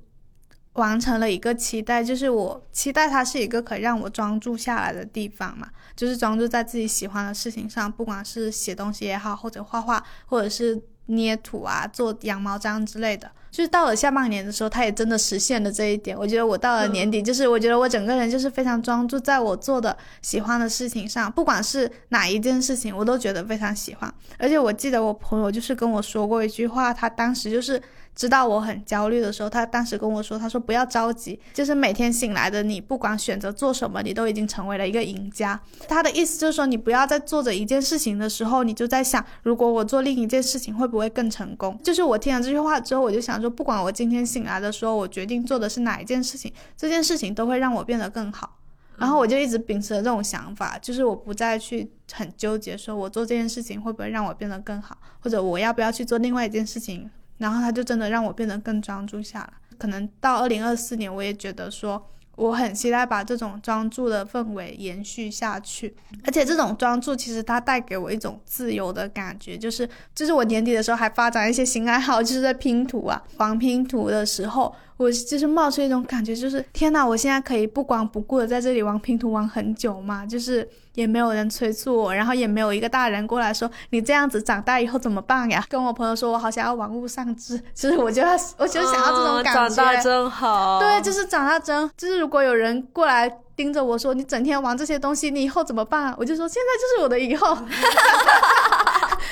[0.73, 10.81] 完成了一个期待，就是我期待它是一个可以让我专注下来的地方嘛，就是专注在自己喜欢的事情上，不管是写东西也好，或者画画，或者是
[11.11, 13.29] 捏土啊、做羊毛毡之类的。
[13.51, 16.17] 就是到了下半年的时候，他也真的实现了这一点。
[16.17, 24.13] 我觉得我到了年底，就是我觉得我整个人就是非常专注在我做的喜欢的事情上，不管是哪一件事情，我都觉得非常喜欢。
[24.37, 27.81] 而且我记得我朋友就是跟我说过一句话，他当时就是
[28.15, 35.59] 知道我很焦虑的时候，他当时跟我说，他说不要着急，就是每天醒来的你，不管选择做什么，你都已经成为了一个赢家。
[35.87, 41.79] 他的意思就是说，你不要在做着一件事情的时候，你就在想，如果我做另一件事情会不会更成功？
[41.83, 48.57] 就是我听了这句话之后，我就想说，不管我今天醒来的时候，我决定做的是哪一件事情，这件事情都会让我变得更好。
[48.97, 57.09] 然后我就一直秉持着这种想法，就是我不再去很纠结，说我做这件事情会不会让我变得更好，或者我要不要去做另外一件事情，
[57.41, 59.53] 然后他就真的让我变得更专注下来。
[59.77, 85.65] 可能到二零二四年，我也觉得说，我很期待把这种专注的氛围延续下去，而且这种专注其实它带给我一种自由的感觉，就是就是我年底的时候还发展一些新爱好，就是在拼图啊，玩拼图的时候，我就是冒出一种感觉，就是天呐，我现在可以不管不顾的在这里玩拼图玩很久嘛，就是也没有人催促我，然后也没有一个大人过来说你这样子长大以后怎么办呀？
[85.67, 90.79] 跟我朋友说我好想要玩物丧志，其实我就要我就想要这种感觉，嗯长大真好。
[90.79, 96.15] 对，就是长大真，就是如果有人过来盯着我说你整天玩这些东西，你以后怎么办啊？
[96.19, 97.57] 我就说现在就是我的以后，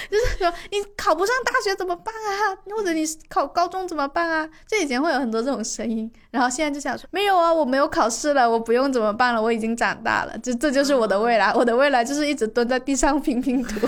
[0.10, 2.56] 就是说你考不上大学怎么办啊？
[2.76, 4.50] 或者你考高中怎么办啊？
[4.68, 13.88] 就以前会有很多这种声音，然后现在就想说没有啊，我没有考试了，我不用怎么办了，我已经长大了，就这就是我的未来，我的未来就是一直蹲在地上拼拼图，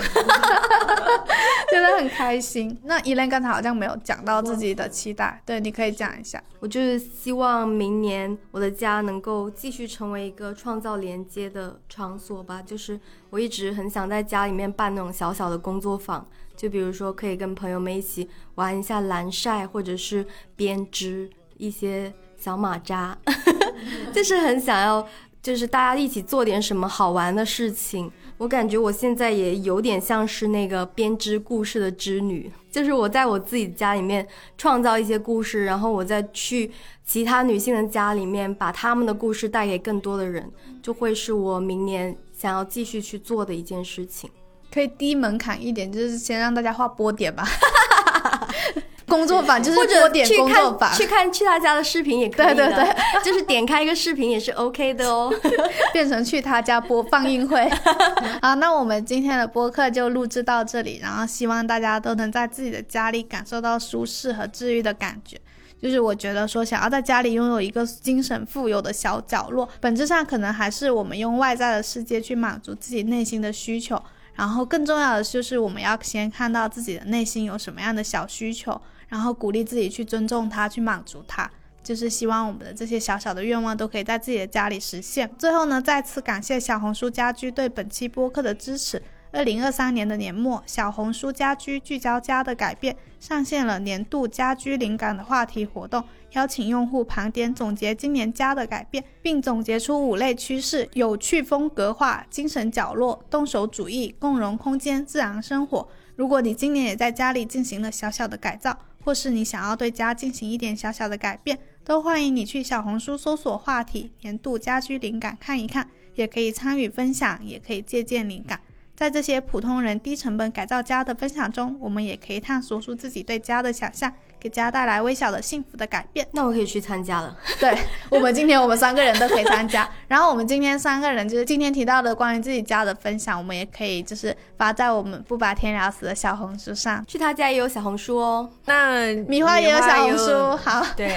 [1.70, 2.78] 真的很开心。
[2.84, 6.42] 那伊莲刚才好像没有讲到自己的期待，对，你可以讲一下。
[6.60, 12.62] 我就是希望明年我的家能够继续成为一个创造连接的场所吧。
[12.62, 13.00] 就是
[13.32, 23.16] 我一直很想在家里面办那种小小的工作坊，就比如说可以跟朋友们一起玩一下蓝晒，或者是编织一些小马扎，
[24.12, 25.08] 就是很想要，
[25.42, 28.12] 就是大家一起做点什么好玩的事情。
[28.36, 34.28] 我感觉我现在也有点像是那个编织故事的织女，就是我在我自己家里面
[34.58, 36.70] 创造一些故事，然后我再去
[37.02, 40.50] 其他女性的家里面把她们的故事带给更多的人，
[40.82, 44.28] 就会是我明年想要继续去做的一件事情。
[44.74, 47.46] 可以低门槛一点，就是先让大家画波点吧。
[49.06, 55.32] 工作坊就是波点工作坊，去看去他家的视频也可以的，对对就是点开一个视频也是 OK 的哦。
[55.92, 57.70] 变成去他家播放映会。
[58.42, 65.38] 好，那我们今天的播客就录制到这里，然后希望大家都能在自己的家里感受到舒适和治愈的感觉。
[65.82, 74.00] 就是我觉得说，想要在家里拥有一个精神富有的小角落，本质上可能还是我们用外在的世界去满足自己内心的需求。
[74.34, 81.50] 然后更重要的就是，我们要先看到自己的内心有什么样的小需求，然后鼓励自己去尊重它，去满足它。
[81.82, 85.28] 就是希望我们的这些小小的愿望都可以在自己的家里实现。
[85.36, 89.02] 最后呢，再次感谢小红书家居对本期播客的支持。
[89.32, 105.88] 二零二三年的年末，小红书家居聚焦家的改变，上线了年度家居灵感的话题活动，邀请用户盘点总结今年家的改变，并总结出五类趋势：有趣风格化、精神角落、动手主义、共融空间、自然生活。
[106.14, 118.60] 如果你今年也在家里进行了小小的改造，或是你想要对家进行一点小小的改变，都欢迎你去小红书搜索话题“年度家居灵感”看一看，也可以参与分享，也可以借鉴灵感。
[119.02, 126.24] 在这些普通人低成本改造家的分享中，我们也可以探索出自己对家的想象，给家带来微小的幸福的改变。
[126.30, 127.36] 那我可以去参加了。
[127.58, 127.76] 对
[128.08, 137.04] 我们今天我们三个人都可以参加，然后我们今天三个人就是今天提到的关于自己家的分享，我们也可以就是发在我们不把天聊死的小红书上。
[137.08, 138.48] 去他家也有小红书哦。
[138.66, 141.12] 那米花也有小红书，好， 对，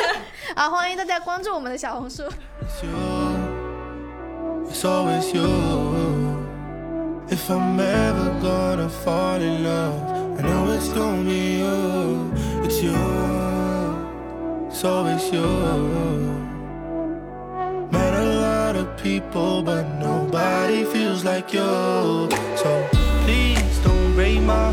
[0.54, 2.24] 好，欢迎大家关注我们的小红书。
[2.24, 2.92] It's you.
[4.70, 6.01] It's always you.
[7.30, 12.32] If I'm ever gonna fall in love, I know it's gonna be you.
[12.64, 12.94] It's you.
[14.68, 15.48] It's always you.
[17.90, 22.28] Met a lot of people, but nobody feels like you.
[22.56, 22.88] So
[23.24, 24.70] please don't break my